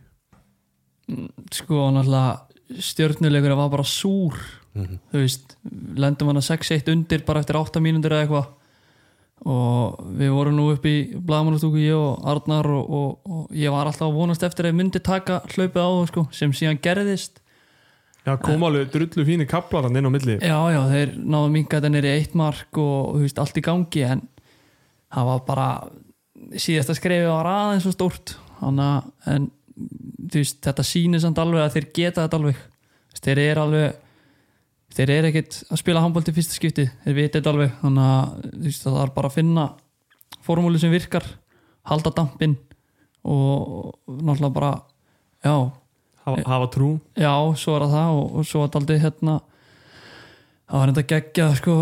[1.55, 4.35] Sko náttúrulega stjörnuleikur var bara súr.
[4.77, 4.99] Mhm.
[5.13, 5.57] þú veist,
[5.97, 8.49] lendum hann að 6-1 undir bara eftir 8 mínútur eða eitthvað
[9.45, 13.91] og við vorum nú upp í blagamannastúku ég og Arnar og, og, og ég var
[13.91, 17.43] alltaf að vonast eftir að ég myndi taka hlaupið á það sko, sem síðan gerðist.
[18.27, 20.39] Já, kom alveg drullu fíni kaplar hann inn á milli.
[20.41, 24.03] Já já, þeir náðu minga þetta nýri eitt mark og þú veist, allt í gangi
[24.09, 24.25] en
[25.15, 25.69] það var bara
[26.59, 28.35] síðasta skrefi var aðeins svo stórt.
[28.57, 29.47] Þannig að
[30.65, 32.65] þetta sýnir samt alveg að þeir geta þetta alveg.
[33.21, 34.03] Þeir eru alveg
[34.97, 37.75] þeir eru ekkit að spila handbólti fyrsta skipti þeir vita þetta alveg.
[37.83, 39.67] Þannig að það er bara að finna
[40.47, 41.27] formúli sem virkar
[41.87, 42.57] halda dampinn
[43.27, 44.73] og náttúrulega bara
[45.43, 45.57] já,
[46.25, 46.95] hafa, hafa trú.
[47.19, 49.37] Já, svo er það það og, og svo er þetta aldrei hérna
[50.67, 51.75] það var þetta geggjað sko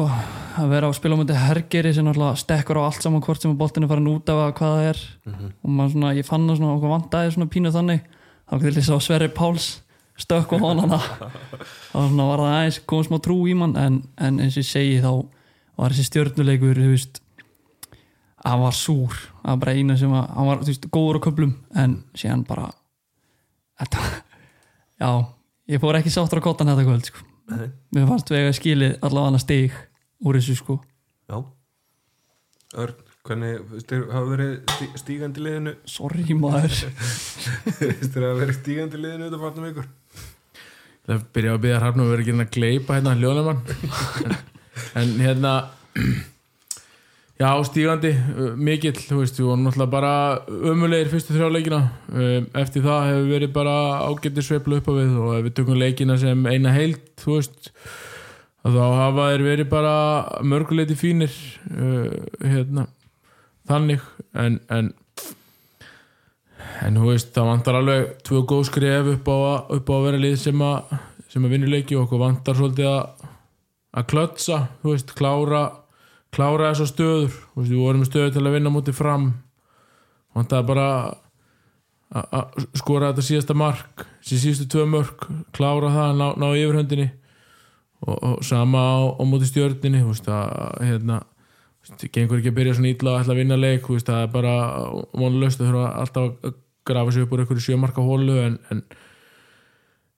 [0.55, 3.89] að vera á spilumöndi hergeri sem náttúrulega stekkur á allt saman hvort sem að boltinu
[3.91, 5.01] farin út af að hvað það er.
[5.65, 8.05] Og maður svona, ég fann það svona okkur vandaði svona pínu þannig.
[8.45, 9.69] Þá getur lýsa á Sverri Páls
[10.21, 10.99] stökk og honana.
[11.01, 14.69] Þá svona var það aðeins kom smá trú í mann en, en eins og ég
[14.71, 15.11] segi þá
[15.81, 17.21] var þessi stjörnuleikur þú veist
[18.45, 21.55] hann var súr, var bara eina sem að hann var, þú veist, góður á köplum
[21.81, 22.67] en síðan bara
[23.81, 24.03] þetta,
[25.01, 25.09] já,
[25.73, 27.25] ég fór ekki sáttur á kottan þetta kvöld sko.
[27.51, 27.67] Nei.
[27.93, 29.75] mér fannst við að skilið allavega stig
[30.25, 30.79] úr þessu sko.
[31.29, 31.41] Já.
[32.85, 32.95] Örn,
[33.27, 35.75] hvernig, finnst þér hafa verið stí- stígandi liðinu?
[35.89, 36.79] Sorry maður.
[37.81, 39.91] Finnst þér hafa verið stígandi liðinu þetta farnum ykkur
[41.05, 43.61] það byrja að byrja hræfnum að vera ekki að gleipa hérna hljóðnumann
[45.01, 45.53] en, hérna
[47.39, 50.15] já, stígandi uh, mikill, þú veist, við vorum náttúrulega bara
[50.71, 51.83] ömulegir fyrstu þrjá leikina.
[52.13, 53.77] Um, eftir það hefur verið bara
[54.07, 57.73] ágættir sveiflu upp á við og ef við tökum leikina sem eina heild, þú veist
[58.65, 59.97] þá hafa þeir verið bara
[60.47, 61.35] mörguleiti fínir
[61.75, 62.89] uh, hérna
[63.69, 64.05] þannig.
[64.35, 64.93] En, en
[66.83, 70.05] en þú veist, það vantar alveg tvö góð skref upp á, að- upp á að
[70.09, 70.99] vera lið sem að,
[71.29, 73.31] sem að vinna leiki og okkur vantar svolítið að
[73.95, 75.65] að klötsa, þú veist, klára
[76.35, 77.35] klára þessar stöður.
[77.55, 79.29] Veist, við vorum stöður til að vinna mútið fram.
[80.35, 80.87] Vantar bara
[82.11, 87.11] að- að skora þetta síðasta mark síð síðustu tvö mörk klára það, ná, ná yfirhöndinni.
[88.07, 91.23] Og, og sama á, á mútið stjörninni þú veist, að hérna
[92.13, 94.55] gengur ekki að byrja svona ítla og ætla að vinna leik það er bara
[95.15, 96.55] vonlöst að þurfa alltaf að
[96.87, 98.85] grafa sig upp úr einhverju sjömarka hólu en, en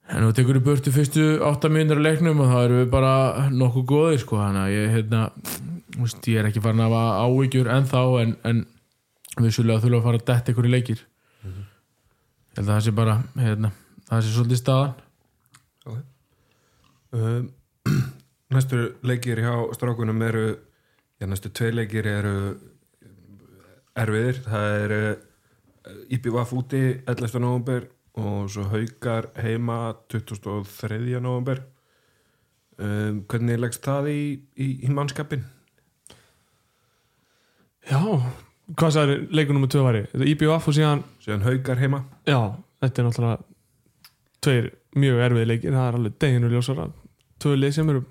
[0.07, 3.13] en þú tekur í burtu fyrstu átta mínútur af leiknum og þá erum við bara
[3.51, 5.23] nokkuð góðir sko, þannig að ég hérna,
[5.97, 8.63] veist, ég er ekki farin að hafa áhyggjur ennþá en, en
[9.37, 11.03] að þurfa að fara að detta einhverju leikir.
[11.47, 13.73] Ég held að það sé bara hérna,
[14.07, 14.95] það sé svolítið staðan.
[17.17, 17.51] Um,
[18.55, 20.47] næstu leikir hjá strákunum eru
[21.19, 22.35] já, næstu tvei leikir eru
[23.97, 24.41] erfiðir.
[24.47, 24.95] Það er
[26.09, 27.39] IPVF úti 11.
[27.43, 31.19] november og svo haukar heima 23.
[31.21, 31.61] november
[32.81, 34.21] um, hvernig leggst það í,
[34.57, 35.45] í, í mannskapin?
[37.87, 38.01] Já,
[38.75, 42.39] hvað sagði leikunum með tvö er IBF og síðan síðan haukar heima Já,
[42.83, 43.37] þetta er náttúrulega
[44.43, 46.89] tveir mjög erfið leikir það er alveg deginu ljósara
[47.41, 48.03] tvö leik sem eru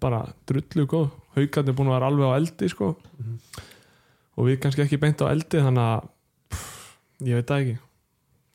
[0.00, 2.94] bara drullu góð haugandi er búin að vera alveg á eldi sko.
[4.36, 6.08] og við kannski ekki beint á eldi þannig að
[7.26, 7.78] ég veit það ekki.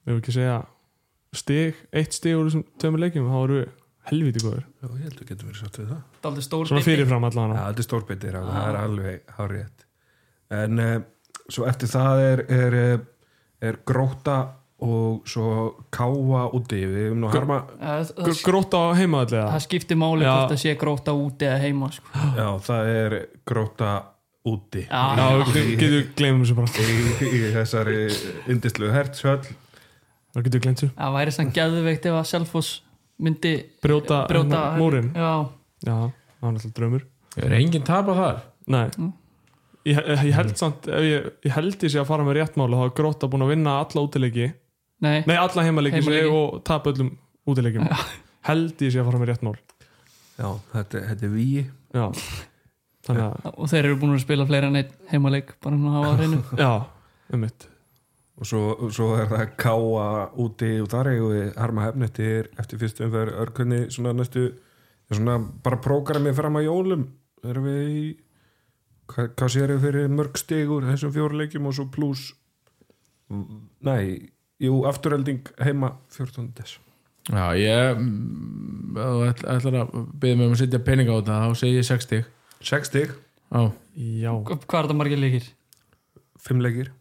[0.06, 0.60] Við hefum ekki segja
[1.36, 3.74] stig, eitt stig úr þessum tveimur leikjum þá eru við
[4.06, 6.04] helviti góður Já, ég held að getur verið satt við það.
[6.26, 7.56] Er svona fyrirfram allan.
[7.58, 9.86] Já, þetta er stórbeitir, það er alveg hárétt
[10.54, 11.00] en uh,
[11.50, 14.38] svo eftir það er, er, eh, er gróta
[14.86, 15.50] og svo
[15.94, 16.82] káa úti.
[16.90, 20.62] Við um nú að harma það, það, gróta á heimaðallega það skiptir máli hvort það
[20.66, 22.26] sé gróta úti eða heima sko.
[22.36, 23.94] já, það er gróta
[24.46, 24.86] úti.
[24.86, 25.04] Já.
[25.18, 25.26] Já,
[25.56, 26.70] við getum glemum þessu bara.
[26.86, 28.00] í, í þessari
[28.54, 29.42] indislu hertshöll
[30.36, 32.72] það getum við glemt þessu það væri sann geðveikt ef að Selfoss
[33.26, 35.30] myndi brjóta, brjóta hérna múrin já,
[35.88, 37.06] já, það var náttúrulega draumur.
[37.36, 38.42] Er enginn tapa þar?
[38.76, 38.86] Nei.
[39.00, 39.14] Mm.
[39.88, 42.80] ég, ég held samt ef ég, ég held ég sé að fara með rétt máli
[42.80, 44.50] þá er gróta búin að vinna alla útileiki.
[45.06, 46.28] Nei, nei alla heimaleiki Heimaleiki.
[46.28, 46.58] heimaleiki.
[46.58, 47.14] og tapa öllum
[47.50, 47.88] útileikim
[48.50, 49.56] held ég sé að fara með rétt mál.
[50.36, 51.66] Já, þetta, þetta er víi
[51.96, 52.06] já
[53.12, 56.16] og þeir eru búin að spila fleira en einn heimaleik bara hann að hafa það
[56.16, 56.44] á hreinu.
[56.64, 56.72] Já
[57.34, 57.68] um mitt
[58.36, 60.08] og svo, svo er það káa
[60.44, 64.50] úti og þar eigum við harma hefn eftir, eftir fyrstu umferð örkunni svona næstu
[65.08, 67.06] svona bara prógramið fram að jólum.
[67.46, 68.02] Erum við í
[69.14, 72.34] hvað, hvað sér við fyrir mörg stigur þessum fjóru leikjum og svo pluss
[73.86, 76.52] nei, jú, afturhelding heima 14.
[76.58, 76.76] des.
[77.32, 78.98] Já, ég mm,
[79.50, 82.28] ætlar að byggja mig um að setja pening á þetta þá segi ég 6 stig
[82.62, 83.12] 6 stig,
[83.56, 85.50] Já, já hvað er það margir leikir?
[86.46, 86.92] 5 leikir.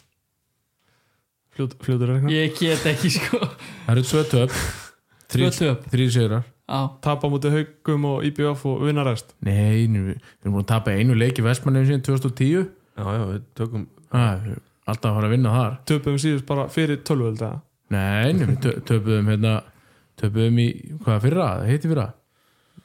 [1.55, 3.39] Fljót, fljótur er eitthvað ég get ekki sko.
[3.87, 4.59] Það eru 2 töp.
[5.35, 5.87] Tvö töp.
[5.93, 6.45] 3 sigrar.
[6.65, 10.71] Já, tapa mútið haugum og IBF og vinna rest Nei, nú, við erum búin að
[10.71, 12.63] tapa einu leik í Vestmannum síðan 2010 já,
[13.05, 13.83] já, við tökum
[14.17, 15.77] erum Alltaf að fara að vinna þar.
[15.89, 17.61] Töpum síðust bara fyrir tölvöld eða?
[17.93, 19.53] Nei, nei, við tö- töpuðum hérna
[20.21, 20.67] töpuðum í,
[21.05, 22.07] hvað fyrra, það heiti fyrra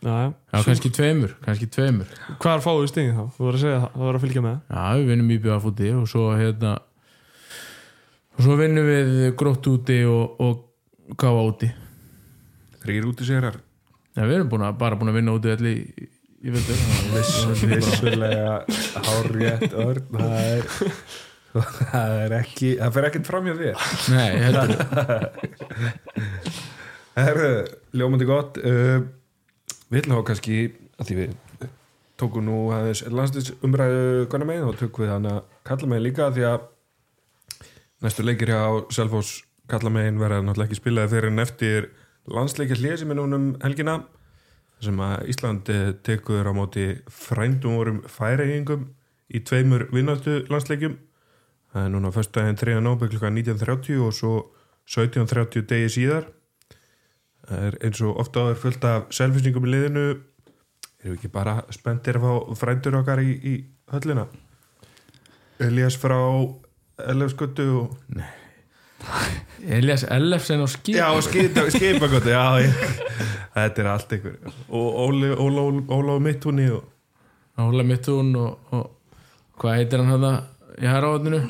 [0.04, 2.12] já, kannski tveimur, kannski tveimur.
[2.40, 3.26] Hvar fáum við stingið þá?
[3.36, 4.60] þú voru að segja það, þú voru að fylgja með.
[4.70, 6.76] Já, við vinnum í bjöðafúti og svo hérna
[8.36, 11.72] og svo vinnum við grótt úti og, og káfa úti.
[12.80, 13.60] Þrýr út í sérar
[14.16, 16.08] Já, við erum búin að, bara búin að vinna úti allir í,
[16.44, 16.80] í völdur
[17.70, 18.56] vissulega
[19.06, 20.66] hárjætt örn það er
[21.50, 23.86] það er ekki, það fer ekkert fram hjá þér.
[24.14, 24.82] Nei, heldur.
[27.20, 27.54] Herru,
[27.98, 28.60] ljómandi gott.
[28.62, 29.08] Uh,
[29.90, 30.58] Við ætlum þá kannski
[31.00, 31.70] að því við
[32.20, 35.34] tókum nú aðeins landslýsumræðu gana megin og tökum við hana
[35.68, 36.68] kalla megin líka því að
[38.04, 38.62] næstu leikir hjá
[38.94, 41.90] Selfoss kalla megin verða náttúrulega ekki spilaði fyrir en eftir
[42.30, 43.98] landsleikir hlið sem er núna um helgina
[44.84, 48.88] sem að Ísland eh, tekur á móti frændum vorum færeigingum
[49.34, 50.98] í tveimur vinnáttu landsleikjum
[51.74, 52.80] það er núna fyrst daginn 3.
[52.84, 54.34] nóbeg klukkan 19.30 og svo
[54.90, 56.30] 17.30 degi síðar
[57.58, 60.06] er eins og ofta er fullt af selfinsingum í liðinu.
[61.00, 63.54] Erum við ekki bara spenntir fá frændur okkar í, í
[63.94, 64.28] höllina?
[65.64, 66.20] Elias frá
[67.00, 67.98] Elefskötu og
[69.64, 71.08] Elias Ellefsen og skipa,
[72.60, 72.74] ég,
[73.56, 74.36] Þetta er allt ykkur.
[74.70, 76.20] Og Óla, og
[77.60, 78.86] Óla Mittún og, og
[79.60, 80.40] hvað heitir hann hann
[80.80, 81.42] í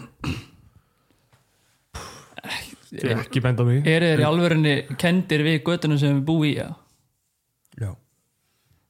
[2.92, 3.82] herravatninu ekki benda mig.
[3.88, 6.70] eru þeir í alvörunni kendir við göttunum sem við búum í ja?
[7.80, 7.90] Já,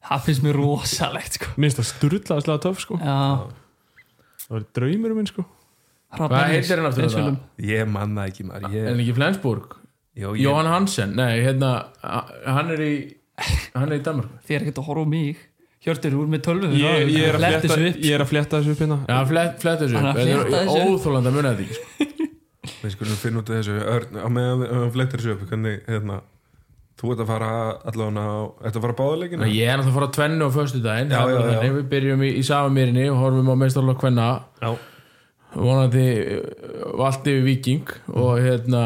[0.09, 1.51] það finnst mér rosalegt sko.
[1.57, 2.99] minnst það sturlaði slega töff sko.
[3.03, 3.19] Já,
[4.45, 5.45] það var draumur minn sko.
[6.15, 7.11] Hvað heitir hann aftur?
[7.13, 7.37] Svölum.
[7.61, 8.71] ég man það ekki maður.
[8.71, 9.75] En ég, ekki Flensburg?
[10.17, 11.69] Jó, ég, Jóhann Hansen, nei, hérna
[12.01, 12.93] hann er í
[13.75, 15.45] hann er í Danmark þið er ekkert að horfa mig.
[15.79, 17.99] Hjörtur, þú er með tölvu ég, ég, er að Fletti flétta, þessu upp.
[18.03, 18.97] ég er að flétta þessu upp hérna.
[18.99, 19.29] Já, upp.
[19.31, 20.89] Er að er þessu upp.
[20.89, 22.09] óþólandi að muna þetta ekki sko.
[22.83, 23.77] Við skulum finna út af þessu.
[23.95, 26.19] Örn, á meðan hann flettir þessu upp hvernig, hérna
[26.99, 27.49] þú ert að fara
[27.87, 30.81] allavega á ert að fara á báðuleikina Ég er að fara á tvennu á föstu
[30.83, 31.59] daginn Já, já, já.
[31.77, 34.25] Við byrjum í, í Safamýrinni og horfum á meistarlega hvenna
[34.59, 34.71] Já,
[35.55, 36.05] vonandi
[36.35, 38.83] uh, valdi við Viking og hérna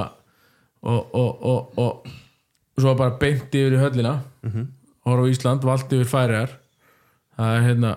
[0.83, 4.17] og, og, og, og svo bara beint yfir í höllina.
[4.45, 4.69] Mhm.
[5.07, 6.53] horfa á Ísland, valdi yfir Færiðar
[7.37, 7.95] það er hérna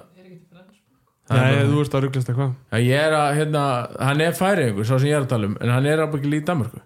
[1.26, 3.62] Er bara- þú ert að rugglast eitthvað Já, ég er að, hérna,
[3.98, 6.44] hann er færiðingur, svo sem ég er að tala um, en hann er ábyggil í
[6.46, 6.80] Danmarku.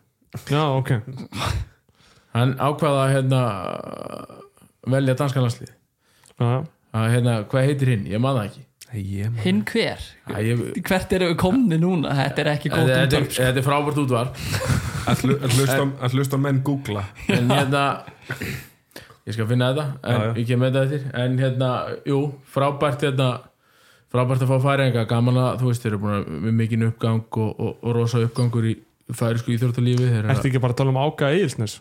[0.48, 0.90] Já, ok
[2.32, 3.40] Hann ákvaða að, hérna,
[4.94, 5.72] velja danskan landslið.
[6.40, 6.50] Já,
[6.90, 8.06] Að, hérna, hvað heitir hinn?
[8.10, 8.62] Ég maður það ekki.
[8.90, 10.00] Ég man hinn hver?
[10.26, 12.10] Æ, ég, hvert eru við komni núna?
[12.18, 13.44] þetta er ekki góð þetta, þetta, útvarp sko.
[13.44, 14.32] þetta er frábært útvar.
[15.10, 17.04] að hlu- að hlusta á- að hlusta á menn googla
[17.36, 17.82] En hérna,
[19.28, 20.32] ég skal finna þetta, en Já, já.
[20.40, 21.06] ég kem með þetta eftir.
[21.22, 21.70] En hérna,
[22.10, 22.18] jú,
[22.56, 23.28] frábært, hérna,
[24.10, 27.20] frábært að fá færiðinga, gaman að, þú veist, þeir eru búin að með mikinn uppgang
[27.44, 28.74] og, og, og rosa uppgangur í
[29.14, 30.06] færisku íþjóttalífi.
[30.08, 31.78] Þeir eru að- Ertu ekki bara að tala um áka Egilsnes?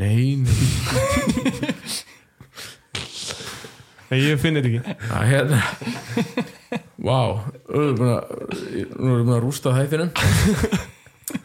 [0.00, 1.70] Nei, nei.
[4.10, 5.58] Nei, ég finn þetta ekki Það hérna
[7.00, 7.18] Vá,
[7.70, 8.24] nú erum við búin að
[8.98, 10.10] nú erum við búin að rústa þættinum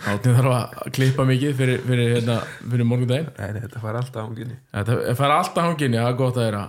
[0.09, 2.37] Áttin þarf að klippa mikið fyrir, fyrir, hérna,
[2.71, 6.47] fyrir morgundaginn Nei, nei, þetta fara alltaf ánginni Þetta fær alltaf hangin, já, gott að
[6.47, 6.63] þeirra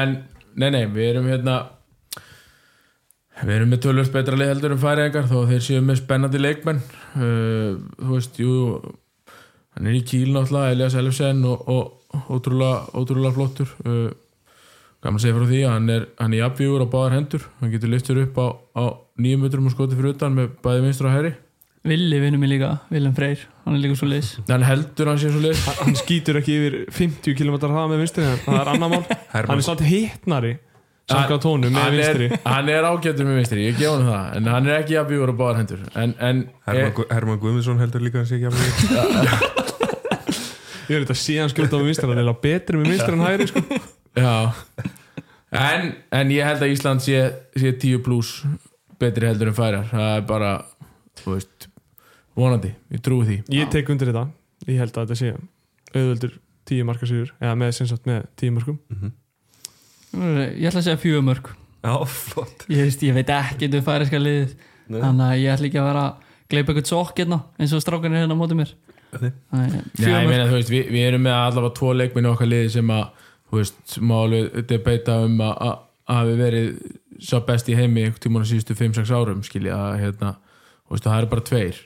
[0.00, 0.16] En,
[0.58, 1.56] nei, nei, við erum hérna
[3.40, 6.40] Við erum með tölvöld betra lið heldur en færiðingar þó að þeir séu með spennandi
[6.42, 6.80] leikmenn.
[7.16, 8.54] Uh, Þú veist, jú
[9.70, 13.70] Hann er í kýl náttúrulega, Elias Elfsen og, og ótrúlega, ótrúlega flottur.
[13.86, 14.10] Uh,
[15.00, 17.44] Gaman að segja frá því að hann er, hann er jafnvígur á báðar hendur.
[17.62, 18.84] Hann getur lyftur upp á, á
[19.20, 21.32] nýjum metrum og skotið fyrir utan með bæði vinstur og hæri
[21.88, 25.30] Villi vinnum mig líka, Willem Freyr hann er líka svo liðs Hann heldur hann sé
[25.32, 28.92] svo leið Hann- skýtur ekki yfir 50 km hraða með vinstri en það er annar
[28.92, 29.06] mál.
[29.32, 30.52] Hann er samt hittnari
[31.10, 32.28] Samkvæða tónu með vinstri.
[32.44, 34.24] hann er ágættur með vinstri, ég gef hann það.
[34.38, 35.80] En hann er ekki jafnvígur á báðar hendur.
[36.04, 39.60] En, en Herman, Gu- Herman Guðmundsson heldur líka sé ekki að mig
[40.90, 43.46] Ég er þetta síðan skjóta á vinstri Hann er eiginlega betri með vinstri en hæri
[43.50, 43.62] sko.
[44.18, 44.34] Já.
[45.54, 47.20] En, en ég held að Ísland sé,
[47.58, 48.40] sé 10 pluss
[49.00, 50.50] betri heldur en færar það er bara,
[51.24, 51.68] veist
[52.38, 53.38] vonandi, ég trúi því.
[53.54, 54.26] Ég tek undir þetta.
[54.68, 55.32] Ég held að þetta sé
[55.94, 56.34] auðvöldur
[56.70, 58.78] 10 marka sigur eða með með 10 markum
[60.14, 61.00] ég ætla að segja
[62.10, 62.66] flott.
[62.68, 64.54] Ég, veist, ég veit ekki um færiska liðið.
[64.90, 68.16] Þannig að ég ætla ekki að vera að gleipa eitthvað sokk hérna eins og strákan
[68.16, 68.72] er hérna á móti mér.
[69.10, 73.06] Veist, við, við erum með allavega tvo leikminni okkar liði sem að,
[73.50, 75.72] þú veist, má alveg debeita um að
[76.10, 76.68] hafi verið
[77.22, 80.34] sá best í heimi tímann á síðustu 5-6 árum, skilja, hérna,
[80.86, 81.80] þú veist, það er bara tveir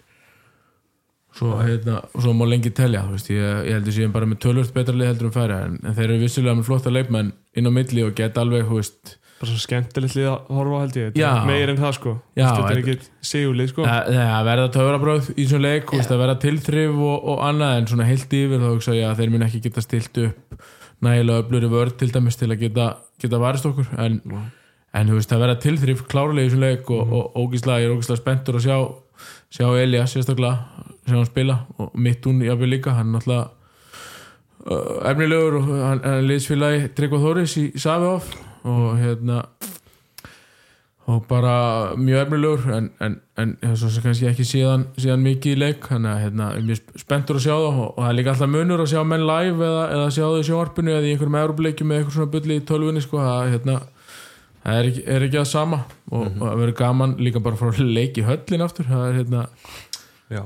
[1.34, 4.76] svo, hérna, og svo má lengi telja, veist, ég, ég heldur síðan bara með tölvört
[4.76, 7.72] betra lið heldur um færi, en, en þeir eru vissulega með flotta leikmenn inn á
[7.74, 11.16] milli og geta alveg, veist, Bara svo skemmtilegt lið að horfa held ég.
[11.18, 12.12] Er Meir en það sko.
[12.38, 13.86] Já, Þetta er ekki sigurlið sko.
[13.88, 16.04] Það það verða töfrabröð í svona leik ja.
[16.04, 19.32] að verða tilþrif og, og annað en svona heilt yfir þá hugsa ég að þeir
[19.34, 20.68] mun ekki geta stilt upp
[21.04, 22.86] nægilega öfluri vörð til dæmis til að geta,
[23.20, 23.90] geta varist okkur.
[24.00, 24.20] En,
[24.94, 27.96] en þú veist það verða tilþrif klárlega í svona leik og, og ógíslega, ég er
[27.98, 28.78] ógíslega spenntur að sjá,
[29.58, 30.73] sjá Elía sérstaklega,
[31.04, 33.50] sjá hann spila og mitt hún jafnvel líka, hann er náttúrulega
[34.70, 38.34] uh, efnilegur og hann, hann er liðsfélagi Tryggva Þóris í Savihof
[38.64, 39.42] og hérna
[41.04, 45.60] og bara mjög efnilegur en, en, en svo sem kannski ekki síðan, síðan mikið í
[45.60, 48.32] leik þannig að hérna, er mjög spenntur að sjá það og, og það er líka
[48.32, 51.36] alltaf munur að sjá menn live eða, eða sjá þau í sjónvarpinu eða í einhverjum
[51.42, 53.76] európleikjum með eitthvað svona bulli í tölvunni sko, það, hérna,
[54.64, 58.16] það er, er ekki það sama og, og það verður gaman líka bara frá leik
[58.22, 59.44] í höllin aftur það er hérna,
[60.34, 60.42] Já,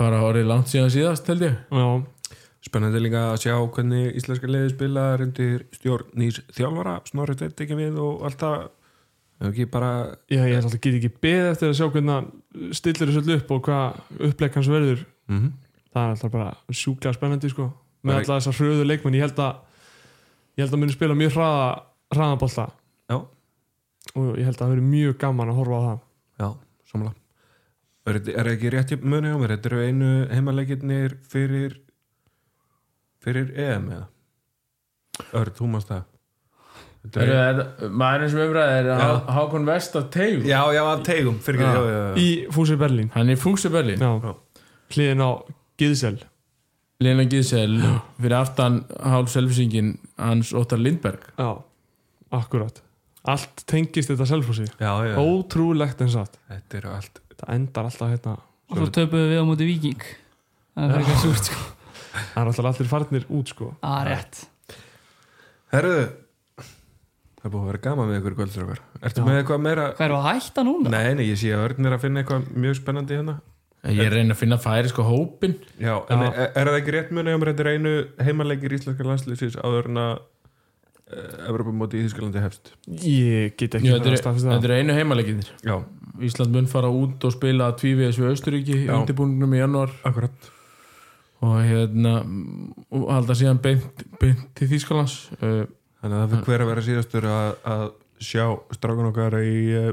[0.00, 1.56] bara orðið langt síðan síðast held ég.
[1.70, 2.36] Já,
[2.66, 6.98] spennandi líka að sjá hvernig íslenska liði spila undir stjórn nýs þjálfara.
[7.08, 8.68] Snorri Teitt ekki við og allt það.
[9.40, 9.90] Ef ekki bara
[10.28, 14.18] já ég að get ekki beð eftir að sjá hvernig stillir þessu upp og hvað
[14.28, 15.04] upplegg hans verður.
[15.30, 15.50] Mm
[15.90, 17.64] Það er alltaf bara sjúklega spennandi sko.
[18.06, 19.56] Með alla þessar hröðu leikmenn ég held að
[20.54, 21.64] ég held að muni spila mjög hraða
[22.14, 22.66] hraðabolta
[23.10, 23.16] Já.
[24.14, 25.98] og ég held að það veri mjög gaman að horfa á það.
[26.40, 26.48] Já,
[26.92, 27.12] samla
[28.06, 29.56] Er, þetta- er ekki rétt í muni á mér?
[29.56, 31.74] Þetta eru einu heimaleikirnir fyrir
[33.20, 34.06] fyrir EM eða?
[35.36, 36.06] Örd, þú mást það
[37.16, 37.60] Er er,
[37.96, 41.68] maðurinn sem umræði er Hákon Vest af Teig já, já, að tegum fyrir Já.
[41.70, 42.16] ekki, já, já, já.
[42.20, 44.10] í Fúsi Berlín Hann er Fúsi Berlin já.
[44.20, 44.34] Já.
[44.92, 45.30] hliðin á
[45.80, 46.18] Gíðsel
[47.00, 47.78] Lena Gíðsel
[48.20, 51.48] fyrir aftan hálf selfisingin hans Óttar Lindberg já,
[52.36, 52.82] akkurat
[53.28, 55.16] allt tengist þetta selfhúsi já, já.
[55.16, 58.36] ótrúlegt en satt Þetta eru allt þetta endar alltaf hérna
[58.70, 60.04] og svo töpuðu við á móti viking
[60.76, 61.60] það er ekki súrt sko.
[62.10, 63.72] Það er alltaf allir farnir út sko.
[63.86, 64.38] Að rétt.
[65.74, 66.00] Herðu
[67.40, 69.24] Það er búið að vera gaman með ykkur kvöldstrókar Ertu Já.
[69.24, 69.84] með eitthvað meira?
[69.96, 70.90] hvað er að hætta núna?
[70.92, 73.34] Nei, nei, ég sé að Örn er að finna eitthvað mjög spennandi hérna.
[73.88, 76.26] Ég að reyna að finna færi sko hópin Já, en Já.
[76.34, 77.94] er, er það ekki rétt muni um þetta er einu
[78.26, 82.74] heimaleikir íslenska landslýsins áður en að uh, Evropamóti í Þískalandi hefst?
[83.08, 85.78] Ég get ekki Jú, Þetta að er- staðfesta þetta það er einu heimaleginir Já,
[86.26, 88.94] Ísland mun fara út og spila tvíviðis við Austuríki Já.
[88.98, 90.50] undirbúningnum í januar akkurat.
[91.40, 92.14] Og hérna
[92.92, 95.16] og halda síðan beint, beint til Þýskalands.
[95.40, 95.64] Uh,
[96.00, 97.86] Þannig að það fyrir hver að vera síðastur að, að
[98.20, 98.44] sjá
[98.76, 99.90] strákun okkar í, uh,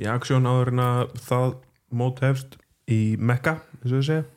[0.00, 1.56] í aksjón áður en að það
[2.02, 2.56] mót hefst
[2.92, 4.28] í Mekka, eins og þau segja.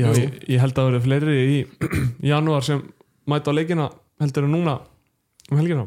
[0.00, 1.56] Já, ég, ég held að það verið fleiri í
[2.32, 2.80] janúar sem
[3.28, 3.90] mæta á leikina
[4.22, 4.78] heldur en núna
[5.50, 5.84] um helgina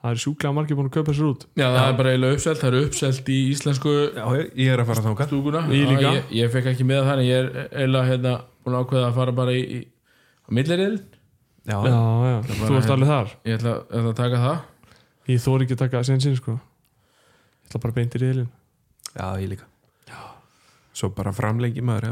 [0.00, 1.46] það er sjúklega margir búin að kaupa sér út.
[1.60, 4.24] Já, það er bara eiginlega uppselt, það er uppselt í íslensku Já,
[4.56, 5.28] ég, er að fara þangað.
[5.30, 5.62] stúkuna.
[5.76, 6.12] Ég líka.
[6.16, 8.34] ég, ég fekk ekki með það en ég er eiginlega hérna,
[8.64, 9.80] búin að ákveða að fara bara í, í
[10.40, 11.00] á milliriðil.
[11.68, 13.34] Já, Já, já, Það þú bara- ert alveg þar.
[13.44, 14.60] ég ætla, ætla að taka það.
[15.30, 16.56] Ég þóri ekki að taka sen sinn sko.
[17.60, 18.48] Ég ætla bara beint í riðilinn.
[19.14, 19.68] Já ég líka
[21.00, 22.06] Svo bara framlengi maður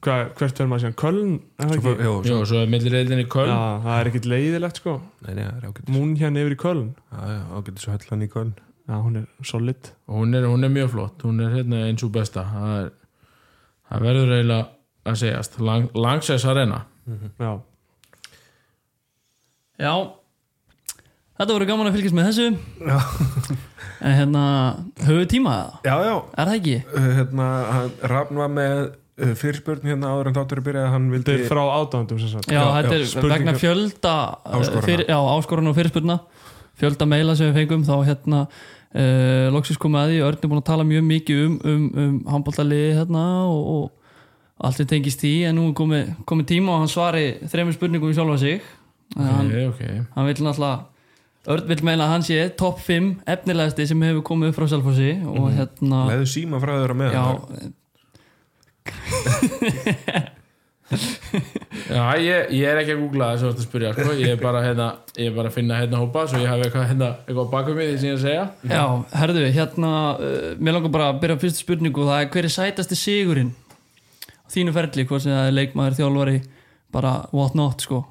[0.00, 0.96] Hvað, Hvert verður maður síðan?
[1.00, 1.30] Köln?
[1.60, 1.84] Svo, ekki?
[1.86, 3.52] fór- Jó, Jó, svo, svo er milliriðilin í Já, Köln
[3.84, 4.94] það er ekkit leiðilegt sko.
[5.26, 5.66] Nei, nei, er
[5.96, 6.86] Mún hérna yfir í Köln.
[7.12, 8.52] Já, já, ágætis svo höllan í köln.
[8.90, 9.90] Já, hún er solid.
[10.08, 12.42] Og hún er, hún er mjög flott, hún er hérna eins og besta.
[12.52, 12.88] Það, er,
[13.90, 14.66] það verður eiginlega
[15.12, 16.80] að segjast, Lang, Langsess Arena.
[17.40, 17.52] Já,
[19.80, 19.94] já
[21.40, 22.46] þetta voru gaman að fylgjast með þessu
[22.84, 22.98] Já.
[24.00, 24.46] en hérna
[25.06, 25.78] höfu tíma eða?
[25.88, 26.74] Já, já, er það ekki?
[26.92, 31.30] uh, hérna, hann, Rafn var með uh, fyrirspurn hérna áður en þáttur byrjaði hann vildi
[31.30, 34.84] þetta er frá ádándum sem sagt Já, Já, þetta er spurningar- vegna fjölda uh, Áskorana.
[34.90, 36.18] fyrir, Já, áskorun og fyrirspurna
[36.80, 40.62] fjölda meila sem við fengum þá hérna uh, loksins komið að því Örn er búin
[40.62, 45.34] að tala mjög mikið um, um, um handbóltaliði hérna og, og allt sem tengist því
[45.48, 48.58] en nú er komið, komið tíma og hann svari þreymur spurningum í sjálfa sig
[49.16, 49.30] okay.
[49.32, 50.89] hann, ok, ok hann vil náttúrulega
[51.50, 55.12] Örn vil meina að hann sé topp 5 efnilegasti sem hefur komið upp frá Selfossi
[55.26, 57.24] og hérna Leðu síma frá þeirra með já,
[61.90, 64.12] Já, ég, ég er ekki að googla ert að spyrja sko.
[64.18, 66.86] ég, er bara, hérna, ég er bara að finna hérna hópa svo ég hafi eitthvað,
[66.90, 68.44] hérna, eitthvað bakum mig því sem ég er að segja.
[68.72, 68.84] Já,
[69.20, 72.54] herðu, hérna uh, mér langar bara að byrja á fyrstu spurningu það er hver er
[72.56, 73.52] sætasti sigurinn
[74.26, 76.38] á þínu ferli, hvort sem það er leikmaður, þjálfari
[76.90, 78.02] bara what not, sko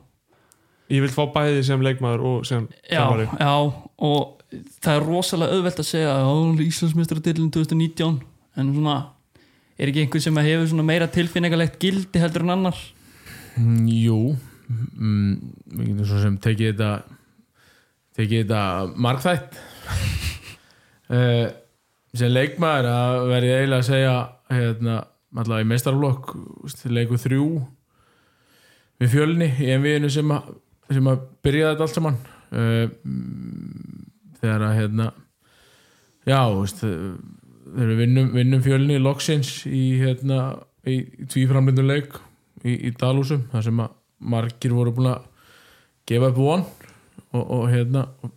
[0.90, 3.28] Ég vil fá bæði sem leikmaður og sem Já, þjálfari.
[3.38, 3.52] já,
[4.10, 8.16] og það er rosalega auðvelt að segja að Íslandsmeistaradillin 2019
[8.58, 8.96] en svona,
[9.78, 12.80] er ekki einhver sem hefur svona meira tilfinningalegt gildi heldur en annar?
[13.60, 14.18] Mm, Jú.
[14.70, 16.90] Mm, Við getum svo sem tekið þetta
[18.20, 18.64] tekið þetta
[19.06, 19.60] margþætt.
[21.10, 21.46] Uh,
[22.20, 24.16] sem leikmaður að verði eiginlega að segja
[24.50, 24.96] hérna,
[25.38, 26.34] allavega í meistarflokk
[26.90, 27.46] leiku þrjú.
[29.00, 30.50] Við fjölni í enviðinu sem að,
[30.98, 32.20] sem að byrja þetta allt saman.
[32.50, 32.86] Uh,
[34.40, 35.12] þegar að hérna
[36.26, 40.40] já, veist, þegar við vinnum, vinnum fjölni loksins í hérna
[40.88, 42.18] í tvíframlindum leik
[42.64, 45.26] í, í Dalúsum þar sem að margir voru búin að
[46.10, 46.66] gefa upp von
[47.36, 48.32] og, og hérna og,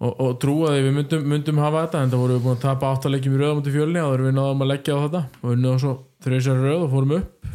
[0.00, 2.64] og, og trúa því við myndum, myndum hafa þetta en það voru við búin að
[2.64, 5.22] tapa áttalegjum í mútið fjölni og við náðum að leggja á þetta.
[5.40, 5.94] Og við náðum svo
[6.24, 7.50] þreysar röð og fórum upp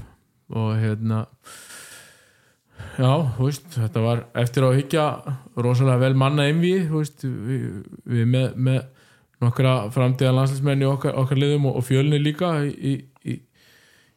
[0.55, 1.23] og hérna
[2.97, 5.05] já, veist, þetta var eftir að higgja
[5.57, 6.47] rosalega vel manna
[6.91, 8.81] veist, við, við með, með
[9.43, 13.37] nokkra framtíða landslismenn í okkar, okkar liðum og, og fjölni líka í, í,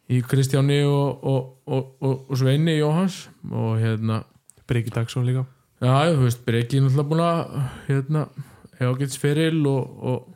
[0.09, 4.23] í Kristjáni og, og, og, Sveini Jóhans og hérna
[4.69, 5.45] Breki Dagsson líka.
[5.81, 7.55] já, þú veist, Breki er náttúrulega búin að
[7.87, 8.27] hérna,
[8.79, 10.35] hefa getið feril og, og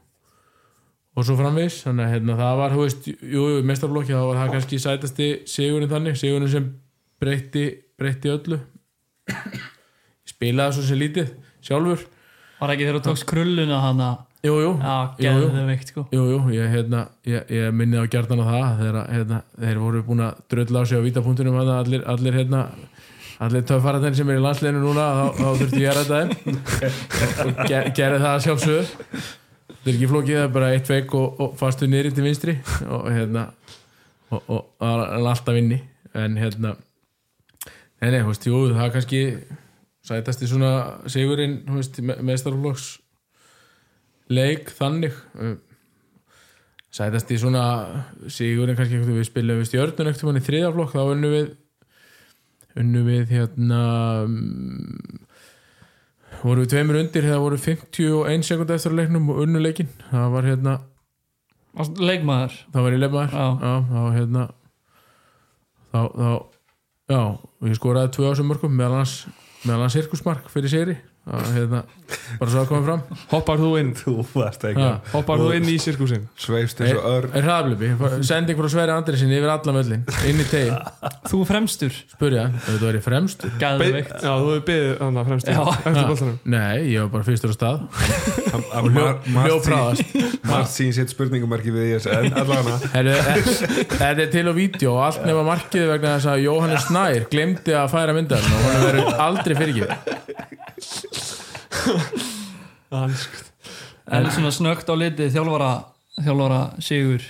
[1.13, 2.85] og svo framvis, þannig að hérna, það var jú,
[3.35, 6.69] jú, mestarblokki, það var það kannski sætasti sigurinn þannig, sigurinn sem
[7.21, 7.65] breytti,
[8.03, 8.59] breytti öllu
[9.31, 11.33] Ég spilaði svo sem lítið
[11.63, 12.05] sjálfur
[12.59, 14.09] var ekki þegar þú tókst krulluna hana
[14.43, 15.47] jú, jú, Já, jú,
[15.87, 16.03] sko
[16.51, 20.41] ég, hérna, ég, ég minni á gjarnan á það þegar hérna, þeir voru búin að
[20.51, 22.63] drölla á sig á vítapunktunum hérna, allir, allir, hérna,
[23.43, 26.59] allir töffararnir sem er í landsleginu núna þá, þá þurfti ég að ræta þeim
[27.47, 31.43] og ger, gerði það sjálfsögur þetta er ekki flókið, það er bara eitt veik og,
[31.43, 33.47] og fastu nýri til vinstri og hérna
[34.31, 35.79] og, og, og er alltaf inni
[36.19, 36.75] en hérna
[38.03, 39.21] nei, nei, þú veist, jú, það er kannski
[40.03, 40.71] sætast í svona
[41.07, 41.61] sigurinn
[42.27, 42.89] meðstarflokks
[44.33, 45.15] leik þannig.
[45.39, 45.55] Uh,
[46.93, 47.65] sætast í svona
[48.31, 51.51] sigurinn kannski við spilum við stjörnun ekkert mann í þriðaflokk þá unnum við
[52.79, 53.81] unnum við hérna
[54.25, 55.25] um,
[56.43, 60.49] voru við tveimur undir það voru 51 sekund eftir leiknum og unnu leikin það var
[60.49, 60.73] hérna,
[61.97, 62.57] Leikmaður?
[62.73, 63.45] það var í leifmaður Já.
[63.63, 64.47] það var hérna
[65.93, 66.52] þá, þá
[67.13, 69.17] já, og ég skoraði tvö ásum mörgum meðal hans,
[69.69, 71.79] hans sirkusmark fyrir það, hérna,
[72.39, 73.19] bara svo að koma fram.
[73.31, 73.91] Hoppar þú inn?
[73.95, 74.83] Þú varst ekki.
[74.83, 74.97] Já.
[75.13, 77.91] Hoppar þú inn í sirkusin Sveifst eins og ör er hraðablipi,
[78.27, 80.75] sending frá Sverri Andrisin yfir allan völlin, inn í tegin
[81.31, 81.99] Þú fremstur?
[82.11, 85.61] Spurja, þú er í fremst Geðu veikt Já, þú hefur beðið þannig að fremst Já.
[85.79, 86.39] Eftir boltanum.
[86.57, 90.01] Nei, ég var bara fyrstur á stað Hann- hann og hljó, mar- margt sín- hljófráðast
[90.51, 93.15] Margt sín sitt spurningumarki við ISN Allana Herru,
[93.97, 97.73] þetta er til á vídeo og allt nema markið vegna þess að Jóhannes Snær glemdi
[97.79, 99.89] að færa myndan og hann verður aldrei fyrirgið
[102.93, 103.49] Hanskt
[104.13, 105.69] En svona snögt á litið þjálfara
[106.19, 107.23] Þjálfara Sigur.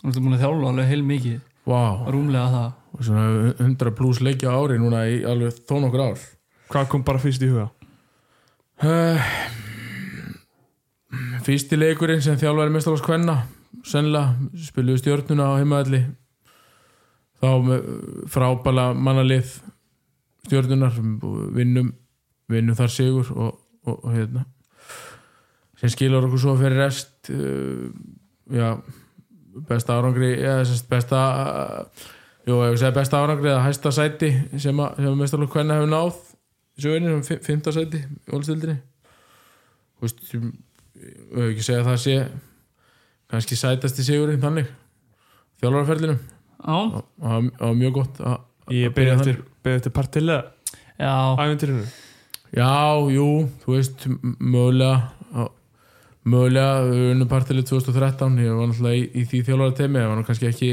[0.00, 1.36] Þú ert búin að þjálfa alveg heil mikið
[1.68, 2.00] wow.
[2.10, 2.70] Rúmlega það.
[2.96, 3.26] Og svona
[3.60, 6.24] 100 pluss leikja ári núna í alveg þó nokkur ár.
[6.72, 7.68] Hvað kom bara fyrst í huga?
[8.82, 9.28] uh,
[11.44, 13.36] Fyrsti leikurinn sem þjálfari mestalás kvenna
[13.86, 14.34] sennilega
[14.66, 16.00] spiluðu stjórnuna á heimaðalli
[17.42, 17.48] þá
[18.32, 19.50] frábæla mannalið
[20.46, 20.94] stjórnunar
[21.56, 21.90] vinnum,
[22.48, 24.44] vinnum þar sigur og, og, og hérna
[25.76, 27.90] sem skilur okkur svo fyrir rest uh,
[28.48, 28.70] já
[29.68, 32.06] besta árangri sérst besta uh,
[32.48, 32.60] jú,
[32.96, 34.30] besta árangri eða hæsta sæti
[34.62, 36.22] sem að, að mestalás kvenna hefur náð
[36.76, 40.54] í fi- fimmta sæti í ólstildinni þú veist sem-
[41.06, 42.16] ég hef ekki segja að það sé
[43.32, 44.68] kannski sætasti sigurinn þannig
[45.62, 46.18] þjálfarferðlinum
[46.66, 48.36] Já, og það var mjög gott að,
[48.74, 49.36] Ég byrja eftir,
[49.70, 50.42] eftir partilega
[51.38, 51.84] þannig
[52.56, 52.70] já,
[53.12, 53.26] jú,
[53.62, 54.06] þú veist
[54.40, 54.96] mögulega
[55.36, 55.52] á-
[56.26, 60.24] mögulega unnum partilið 2013 ég var náttúrulega í, í því þjálfara temi ég var nú
[60.26, 60.70] kannski ekki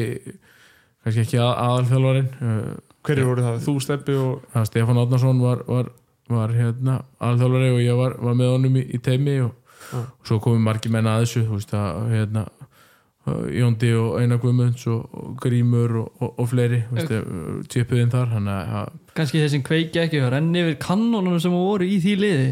[1.03, 2.31] kannski ekki að, aðalþjálfarin
[3.03, 3.57] Hverju voru það?
[3.65, 5.89] Þú, Steppi og það Stefán Átnarsson var, var,
[6.31, 9.51] var hérna aðalþjálfari og ég var, var með honum í, í teimi og.
[9.99, 12.45] Og svo komum margir menn að þessu þú veist að hérna
[13.23, 16.81] Jóndi og Einar Guðmunds og, og Grímur og, og, og fleiri
[17.71, 21.87] tjöpuðinn þar að að- kannski þeir sem kveikja ekki og renni yfir kannonum sem voru
[21.87, 22.49] í því liði.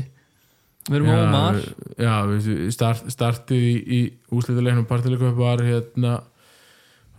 [0.87, 1.57] Við erum ómar
[1.99, 3.99] já, við start, startið í, í
[4.33, 6.13] úslituleiknum partileikum var hérna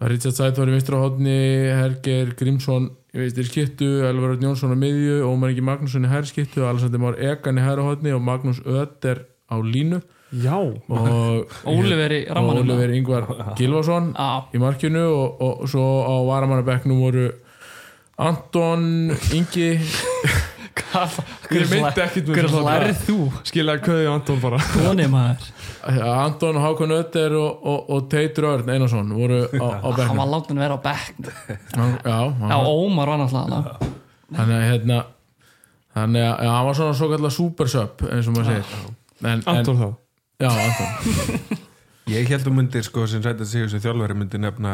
[0.00, 1.36] að Richard Sætt var í vinstra hodni
[1.76, 6.26] Herger Grímsson í vinstri skittu Elvar Örn Jónsson á miðju Ómar Ingi Magnússon í hæri
[6.32, 10.00] skittu Alessandri Már Egan í hodni og Magnús Ötter á línu.
[10.32, 10.56] Já.
[10.56, 12.64] Og Óliver í rammanum.
[12.72, 13.26] Óliver Ingvar
[13.58, 14.12] Gilvason
[14.56, 17.28] í markinu og, og svo á varamannabeknum voru
[18.16, 19.74] Anton Ingi.
[21.52, 23.16] Ég myndi ekkit með hver þess að lærið þú?
[23.48, 24.58] Skilaði köði Anton bara.
[26.26, 30.20] Anton Hákon Ötter og, og, og Teitur Örn Einarsson voru á, á Hann bekknum.
[30.20, 30.82] var látin að vera á
[31.76, 33.90] Hann- já, hann Ómar var náttúrulega
[34.32, 34.98] þannig að hérna
[35.96, 39.88] þannig að hann var svona svo kallar super sub eins og maður segir Anton þá
[40.42, 41.60] já, Anton
[42.12, 44.72] Ég held um myndir sko sem sætt að sigur sem þjálfari myndi nefna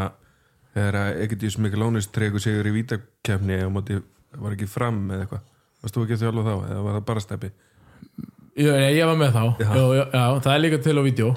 [0.72, 3.98] þegar að Egedíus Mikulónis treyku sigur í vítakefni og móti
[4.38, 5.44] var ekki fram eða eitthvað
[5.78, 7.50] Varst þú ekki að þjálfa þá eða var það bara steppi?
[8.58, 9.68] Já, ég, ég var með þá Já.
[9.94, 10.22] já.
[10.42, 11.28] Það er líka til á vídeo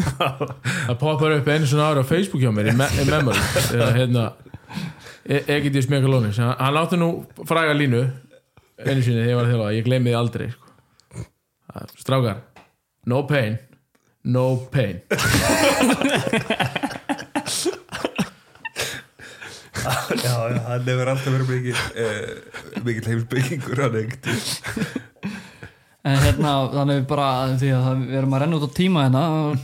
[0.20, 3.44] það poppar upp einu svona ára á Facebook hjá mér í, me í memory
[3.78, 4.24] eða hérna
[5.24, 7.08] e Egidís Megalónis hann, átti nú
[7.48, 8.02] fræga línu
[8.84, 10.69] einu sinni þegar ég var að þjálfa ég gleymi því aldrei sko.
[12.00, 12.40] Strákar
[13.06, 13.58] no pain
[14.24, 15.00] no pain.
[19.80, 19.92] Já,
[20.24, 20.34] já,
[20.66, 24.48] hann hefur alltaf verið mikið eh, mikið heimsbyggingur hann Egedíus
[26.04, 27.28] En hérna, þannig við bara
[27.60, 29.22] því að það- við erum að renna út á tíma hérna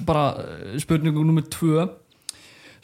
[0.08, 1.86] bara eh, spurningu nummer tvö.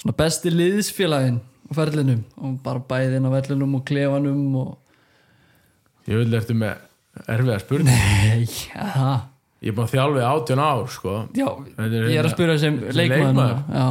[0.00, 1.36] Svona besti liðsfélagin
[1.68, 4.78] á ferlinum og bara bæðin á vellinum og klefanum og
[6.08, 6.80] ég vil eftir með
[7.26, 7.90] erfiða spurning.
[7.92, 9.18] Nei, já,
[9.62, 11.18] ég er búin að þjálfa í átján ár sko.
[11.36, 13.48] já Þetta er ég er hérna- að spura sem sem núna.
[13.72, 13.86] Já,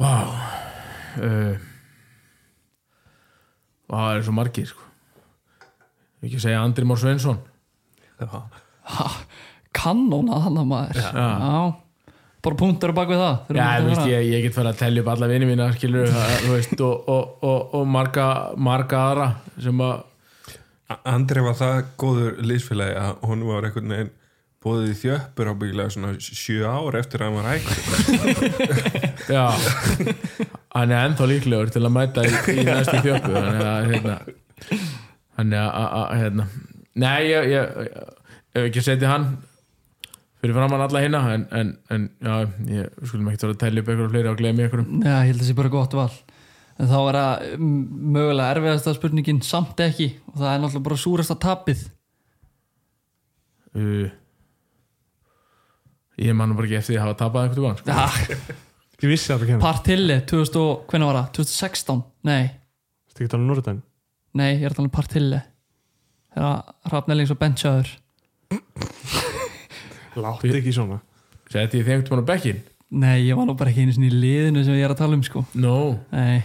[0.00, 0.14] Vá.
[1.20, 1.56] Uh,
[3.90, 4.86] Vá, það er svo margir sko.
[6.22, 7.40] Ekki að segja Andri Mór Sveinsson.
[9.76, 11.00] Kanóna hann að maður.
[11.00, 11.64] Já,
[12.44, 15.10] bara punktur bak við það Já, að veist, ég, ég get farið að tellja upp
[15.14, 16.08] alla vini mína, skilur
[16.48, 19.28] veist, og, og, og, og marga, marga aðra
[19.60, 20.06] sem að
[21.06, 24.12] Andri var það góður liðsfélagi að hún var einhvern veginn
[24.60, 27.68] bóðið í þjöppur ábyggilega svona sjö ár eftir að hann var hægt
[29.36, 29.44] Já.
[30.74, 34.16] Hann er ennþá líklegur til að mæta í, í næstu þjöppu Þannig að hérna
[35.40, 36.48] Þannig að, að, hérna.
[37.00, 39.30] Nei, ég, ég, ég hef ekki setið hann
[40.40, 42.34] fyrir framann alla hérna en, en, en já,
[42.68, 44.90] ég skulum ekki vera að tellja upp eitthvað fleiri og gleymi einhverjum.
[45.00, 46.10] Já, ég held að það sé bara gott val
[46.80, 47.80] En þá er það mm,
[48.16, 50.06] mögulega erfiðasta spurningin samt ekki.
[50.32, 51.82] Og það er náttúrulega bara súrasta tapið.
[53.76, 54.08] Uh,
[56.20, 57.94] Ég man nú bara ekki eftir því að hafa tapað veginn sko.
[57.94, 58.56] ja,
[59.00, 61.28] Ég vissi að það kemur Partilli, 2000 og, hvernig var það?
[61.38, 62.02] 2016?
[62.28, 62.42] Nei,
[63.08, 63.78] Þetta ekki tala um Norðdæn
[64.36, 65.38] nei, ég er að tala um Partilli
[66.30, 67.88] Þegar Hrafnellings og Benchaður.
[70.20, 71.00] Láttu ekki svona.
[71.50, 72.60] Setti ég þeim einhvern veginn á bekkin
[73.00, 75.16] Nei, ég var nú bara ekki einu sinni í liðinu sem ég er að tala
[75.16, 75.42] um sko.
[75.58, 75.76] No
[76.12, 76.42] Nei,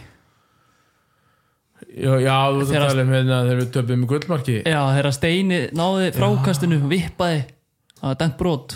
[1.95, 4.55] Já, já þú ert að tala um hérna þegar við töpum í gullmarki.
[4.67, 7.37] Já, þegar Steini náði frákastinu og vippaði
[8.01, 8.75] það var dæmt brot.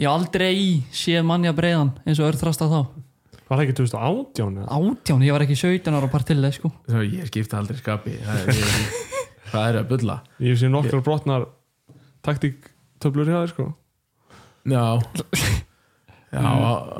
[0.00, 2.78] Ég aldrei í séð mannja breiðan eins og örþrasta þá.
[3.50, 4.78] Var það ekki 2018 eða?
[4.78, 6.70] Átján, ég var ekki 17 ára Partilli sko.
[6.88, 8.60] Það- Ég skipta aldrei skapi Það er,
[9.50, 10.16] hvað er að bulla.
[10.40, 11.44] Ég sé nokkrar brotnar
[12.24, 13.66] taktíktöflur hjá þér sko.
[14.70, 14.84] Já.
[16.30, 16.46] Já,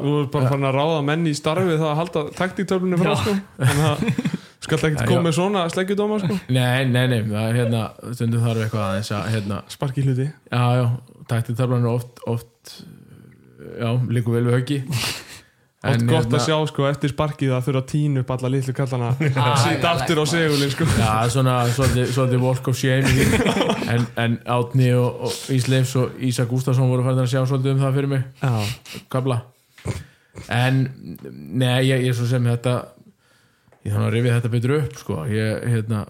[0.00, 3.34] Þú er bara farin að ráða menn í starfi það að halda taktíktöflunni frá sko.
[3.60, 4.39] Þannig að
[4.78, 5.06] skall já.
[5.08, 6.36] koma með svona sleggjudóma sko?
[6.56, 10.28] Nei, nei, nei það er hérna, stundum þarf eitthvað aðeins að hérna, Sparki hluti.
[10.30, 10.86] Já, já,
[11.32, 12.76] tættið þarflan er oft, oft
[13.80, 14.80] já, líku vel við höggi.
[15.80, 19.14] Oft gott að sjá sko eftir sparkið að þurfa að tína upp alla litlu kallana.
[19.62, 20.84] Sýta aftur á segulinn sko.
[20.92, 23.08] Já, svona svolítið, walk of shame
[23.88, 27.80] en, en Átni og, og Ísleifs og Ísa Gústafsson voru fært að sjá svolítið um
[27.86, 28.28] það fyrir mig.
[28.44, 29.40] Já, kabla.
[30.52, 30.82] En
[31.32, 32.76] nei, ég, ég svo sem þetta
[33.84, 36.04] ég þannig að rifið þetta betur upp sko, ég, hérna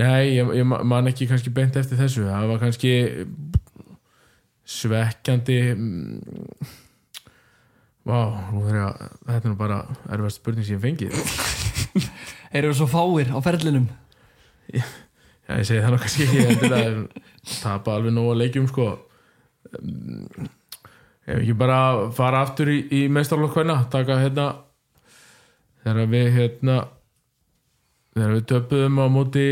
[0.00, 2.94] nei, ég, ég man ekki kannski beint eftir þessu, það var kannski
[4.64, 6.74] svekkjandi mm,
[8.08, 8.18] vá,
[8.52, 9.80] nú þarf ég að þetta er nú bara
[10.16, 11.14] erfast spurning sem ég fengið.
[12.54, 13.88] Eru svo fáir á ferlinum.
[14.72, 14.84] Já,
[15.58, 18.90] ég segi það nú kannski ekki ég tapa alveg nóg að leikjum sko.
[19.80, 20.48] Mm,
[21.24, 21.80] ef ekki bara
[22.16, 24.48] fara aftur í, í meistarlokk hvenna taka hérna
[25.84, 26.80] þegar við hérna
[28.14, 29.46] þegar við töpuðum á móti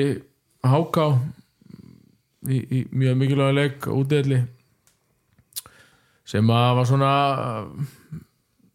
[0.63, 1.07] Háká
[2.47, 4.37] í, í mjög mikilvæg leik útdelli
[6.33, 7.15] sem að var svona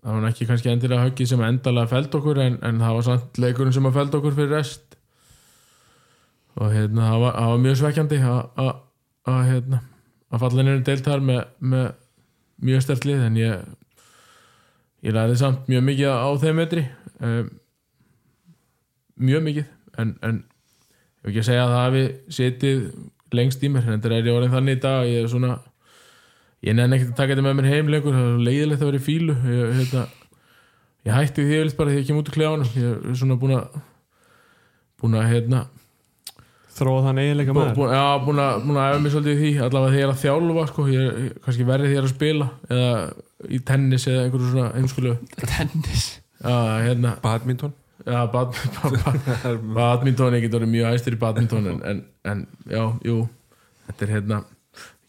[0.08, 3.40] það var ekki kannski endilega höggið sem endalega fælt okkur en, en það var samt
[3.42, 4.98] leikurinn sem að fælt okkur fyrir rest.
[6.58, 8.72] Og hérna það var, það var mjög svekkjandi að, að,
[9.32, 9.82] að hérna
[10.28, 11.90] að nefnir deilt þar með, með
[12.68, 13.68] mjög stertlið en ég
[15.06, 16.84] ég læði samt mjög mikið á þeim metri
[17.24, 17.50] um,
[19.18, 22.04] mjög mikið en, en ég vil ekki segja að það hafi
[22.38, 22.84] setið
[23.38, 25.56] lengst í mér en þetta er ég orðin þannig í dag að ég er svona
[26.66, 29.02] ég nenni ekkert að taka þetta með mér heim lengur það er leiðilegt að vera
[29.02, 30.06] í fílu ég, hérna,
[31.08, 32.72] ég hætti því bara því ég kem út úr klefanum.
[32.78, 33.82] Ég er svona búin að
[34.98, 35.66] búin að hérna
[36.78, 37.96] þróa þann eiginleika Bú, með bú, þér?
[37.98, 40.22] já, búin að, búin að efa mig svolítið í því allavega þegar ég er að
[40.24, 42.92] þjálfa sko, ég er kannski verið þegar ég er að spila eða
[43.48, 46.06] í tennis eða einhverju svona heimskulu Tennis
[46.44, 47.16] hérna.
[47.24, 47.74] Badminton?
[48.08, 52.44] Já, bad, bad, bad, badminton, ég get orðið mjög æstir í badminton en, en, en
[52.70, 53.18] já, jú.
[53.88, 54.44] Þetta er hérna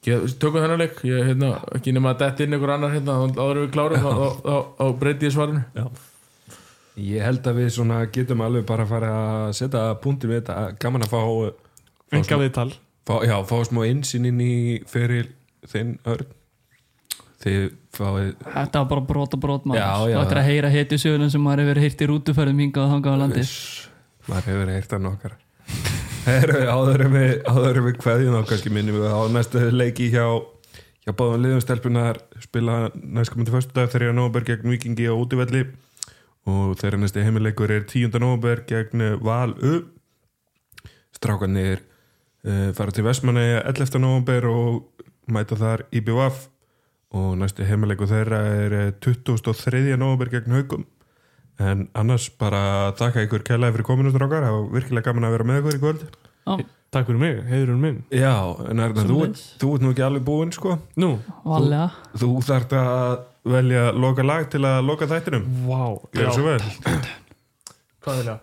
[0.09, 3.43] tökum þennan leik, ég er hérna ekki nema að detta inn einhver annar hérna, þá-
[3.45, 5.63] en við klárum þá, þá, þá, þá breyti ég svarinu.
[6.99, 9.11] Ég held að við svona getum alveg bara að fara
[9.45, 10.57] að setja punktum við þetta.
[10.83, 11.21] Gaman að fá,
[12.19, 12.71] Enga viðtal.
[13.07, 14.55] fá, já, fá smá insinn inn í
[14.89, 15.29] fyrir
[15.71, 16.33] þinn örn.
[17.45, 17.69] Þið
[17.99, 20.17] fáið Þetta var bara brot og brot maður Já, já.
[20.17, 23.19] Þú ættir að heyra hetju söguna sem maður hefur heyrt í rútuferðum hingað og þangað
[23.19, 23.45] á landi
[24.29, 25.37] maður hefur heyrt að nokkar
[26.29, 30.27] Heru, áður en við áður við kveðjum þá kannski minnum við á næstu leiki hjá
[31.09, 35.63] hjá báðum liðum stelpunar spila næstkomandi föstudag þegar nóvember gegn Vikingi á útivelli
[36.49, 38.13] og þeirra næsti heimileikur er 10.
[38.21, 39.79] nóvember gegn Val U
[41.17, 41.81] strákanir
[42.45, 43.97] uh, fara til Vestmanni 11.
[44.03, 46.45] nóvember og mæta þar IBVF
[47.17, 49.97] og næsti heimileikur þeirra er eh, 23.
[49.97, 50.87] nóvember gegn Haugum
[51.59, 54.49] en annars bara þakka ykkur kælaði fyrir kominu strákar.
[54.55, 56.05] Og virkilega gaman að vera með ykkur í kvöld.
[56.89, 57.97] Takk fyrir mig, heiðurinn minn.
[58.15, 58.33] Já,
[58.71, 59.19] en Erna, þú,
[59.61, 60.79] þú ert nú ekki alveg búinn sko.
[60.97, 61.11] Nú,
[61.45, 63.19] Valega Þú þarft að
[63.53, 65.49] velja loka lag til að loka þættinum.
[65.69, 65.83] Vá
[66.33, 66.61] svo vel
[67.99, 68.35] Hvað vilja?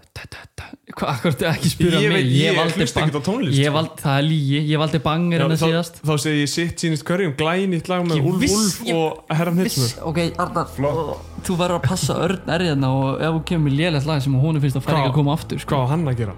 [0.95, 2.25] Hvað, akkur ekki spyrja mig?
[2.35, 3.75] ég valdi hlusta ekkert á tónlist, Ég sko.
[3.77, 5.99] valdi, það er lígi, ég valdi banger en það þá, síðast.
[6.05, 7.33] þá segi ég sitt sínist hverjum.
[7.39, 12.51] Glænýtt lag með Úlf ég og Herran Hitsmur ok, Arnar, þú verður að passa örn
[12.57, 15.13] erðina og ef þú kemur með lélegt lag sem hún finnst að færa Hvað- ekki
[15.13, 15.75] að koma aftur sko.
[15.75, 16.35] Hvað á hann að gera?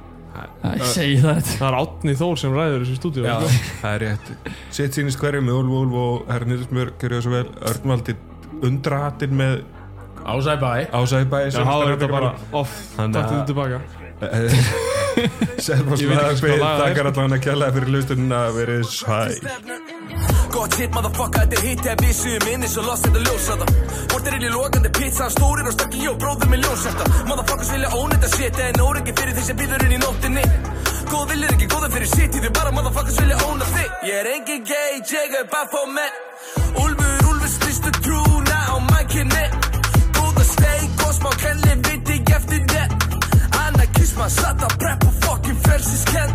[0.68, 1.40] Ég segi það.
[1.58, 3.38] Það er Átni Þór sem ræður þessu stúdíu Já,
[3.82, 4.28] það er rétt.
[4.78, 7.48] Sitt sínist hverju með Úlf Úlf og Hernirðismjör gerðu það svo vel.
[7.72, 8.16] Örnvaldi
[8.68, 9.56] undrahatinn með
[10.28, 12.72] Ásæ bæ Ásæbæ Já, þá er þetta bara off.
[12.98, 13.80] Þannig Takk til tilbaka.
[15.66, 18.40] Selfoss Ég veit ekki Laðarbyggð hvað lag það er, Takkar allan að kjalla fyrir lustunina
[18.56, 19.20] verið sæ
[20.54, 23.68] Gott hit, motherfucker, þetta er hitt Ef við séum inni svo lost þetta ljósata
[24.14, 27.92] Vortir inn í lokandi pizza Stórir og stakki ég og bróður með ljósata Motherfuckers vilja
[28.02, 30.46] ónetta shit En óryggi fyrir því sem býður inn í nóttinni.
[31.12, 34.66] Góð viljur ekki góða fyrir sitt Því bara motherfuckers vilja óna þig Ég er engin
[34.68, 36.12] gay, ég er bara for men
[36.78, 39.47] Úlfur, úlfur, styrstu trúna á mækinni
[44.18, 46.32] Anarkisma, satt að prep og fucking frelsiskenn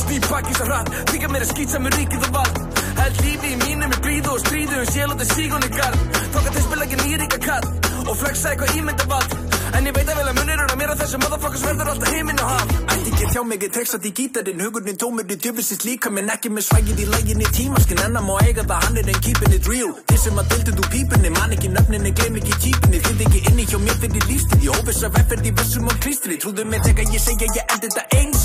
[0.00, 2.80] Snýp bakið svo hratt, þykja mér að skýtsa með ríkið og vald.
[3.00, 6.06] Held lífi í mínu með blíðu og stríðu um sjél og það sígun í garð.
[6.32, 10.06] Tók að þeir spila ekki nýríka kall og flexa eitthvað ímynda vald En ég veit
[10.06, 12.74] að vel að munir er að mér að þessum motherfuckers verður alltaf heiminn og haf.
[12.94, 16.52] Ætti ekki þjá mig, ég texat í gítarinn, hugurinn tómur í djöfisins líka Minn ekki
[16.54, 19.66] með svægið í læginni tímaskin, en að má eiga það hann er en keeping it
[19.66, 19.90] real.
[20.12, 23.66] Þið sem að dildu þú pípunni, man ekki nöfninni, gleym ekki típunni Þið ekki inni
[23.72, 26.38] hjá mér fyrir lífstíð, ég hófis að vefferð í vessum og klístri.
[26.44, 28.44] Trúðu mig þegar ég segja ég endi þetta eins.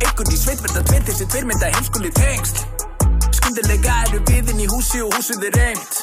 [0.00, 2.64] Einhvern í sveit verða tveir þessi tveir mynda heimskuli tengsl.
[3.28, 6.00] Skundilega eru við inn í húsi og húsið er reynd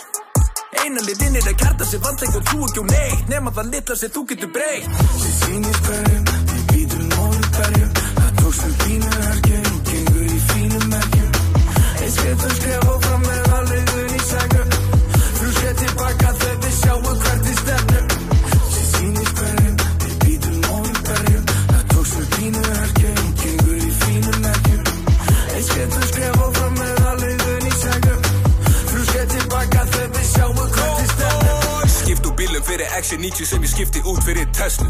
[0.83, 3.95] Einan er að kjarta sig vandleik og trú ekki um neitt Nefn að það litla
[4.01, 5.01] sem þú getur breytt.
[5.21, 7.91] Sér sýnist hverjum, við býtum móðu hverjum.
[8.19, 11.27] Það tókst með fínu herkjum og gengur í fínu merkjum
[12.07, 12.86] Eins getur skrifa
[33.03, 34.85] fyrir X90 sem ég skipti út fyrir Tesla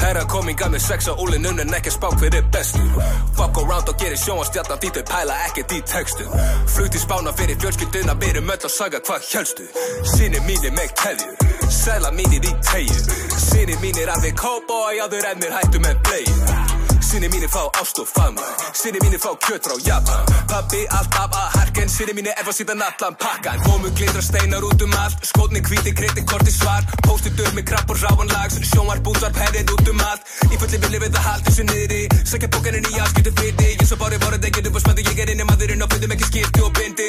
[0.00, 2.88] Herra kominga með sex á úlinn unnan ekki að spá hver er bestur
[3.36, 6.26] Fuck around og gerir sjónastjarnan því þau pæla ekkert í textu
[6.74, 9.68] Flugt í spána fyrir fjölskylduna erum öll að saga hvað helstu
[10.14, 15.60] Sinni mínir með keðju, sæla mínir í tegju Sinni mínir alveg cowboy áður en mér
[15.60, 16.73] hættu með bleið
[17.14, 18.42] Sinni mínir fá ást og faðma
[18.74, 20.24] Sinni mínir fá kjöt frá Japan.
[20.50, 21.88] Pappi alltaf að harken.
[21.88, 23.60] Sinni mínir efa síðan allan pakkan.
[23.62, 25.22] Gómu glitra steinar út um allt.
[25.22, 26.82] Skotni hvíti, kreiti, korti svar.
[27.06, 30.26] Póstið döð með krabb og ráanlags Sjónvar, búndvar, perrið út um allt.
[30.50, 32.00] Í fulli villi við að halda þessu niðri.
[32.32, 35.32] Sækja bókaninn í afskiptu fyrti Ég svo bári voru þegar þú var spandi Ég er
[35.36, 37.08] inni maðurinn og fundum ekki skipti og bindi.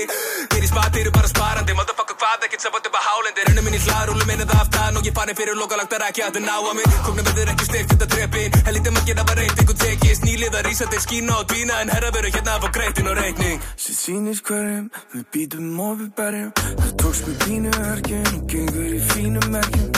[0.54, 1.80] Þeir í spati eru bara sparandi.
[1.82, 3.50] Motherfucker hvað ekkert sem bótið bara hálendi.
[3.50, 5.02] Rennum inn í hlaðrúlu minna það aftan.
[5.02, 7.02] Og ég farin fyrir lokalagt að rækja að ná að mig.
[7.02, 9.95] Kóknum verður ekki steikt þetta trepin Helítið maður geta bara reynd einhvern tekist
[10.26, 13.16] Nýlið að rísa til skína og dvína En herra verður hérna að fá greitin og
[13.20, 13.60] reikning.
[13.80, 16.50] Sér sýnist hverjum, við býtum og við berjum.
[16.82, 19.90] Það tókst með pínu herkjum og gengur í fínu merkjum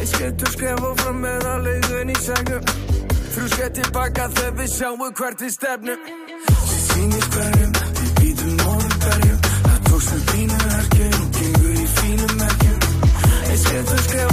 [0.00, 2.72] Eitt skettur skrefa fram með að leiðun í segjum
[3.34, 6.08] Þrjú skett tilbaka þegar við sjáum hvert við stefnum.
[6.64, 9.40] Sér sýnist hverjum, við býtum og við berjum.
[9.68, 12.78] Það tókst með pínu herkjum og gengur í fínu merkjum
[13.44, 14.29] Eitt skettur skrefa fram með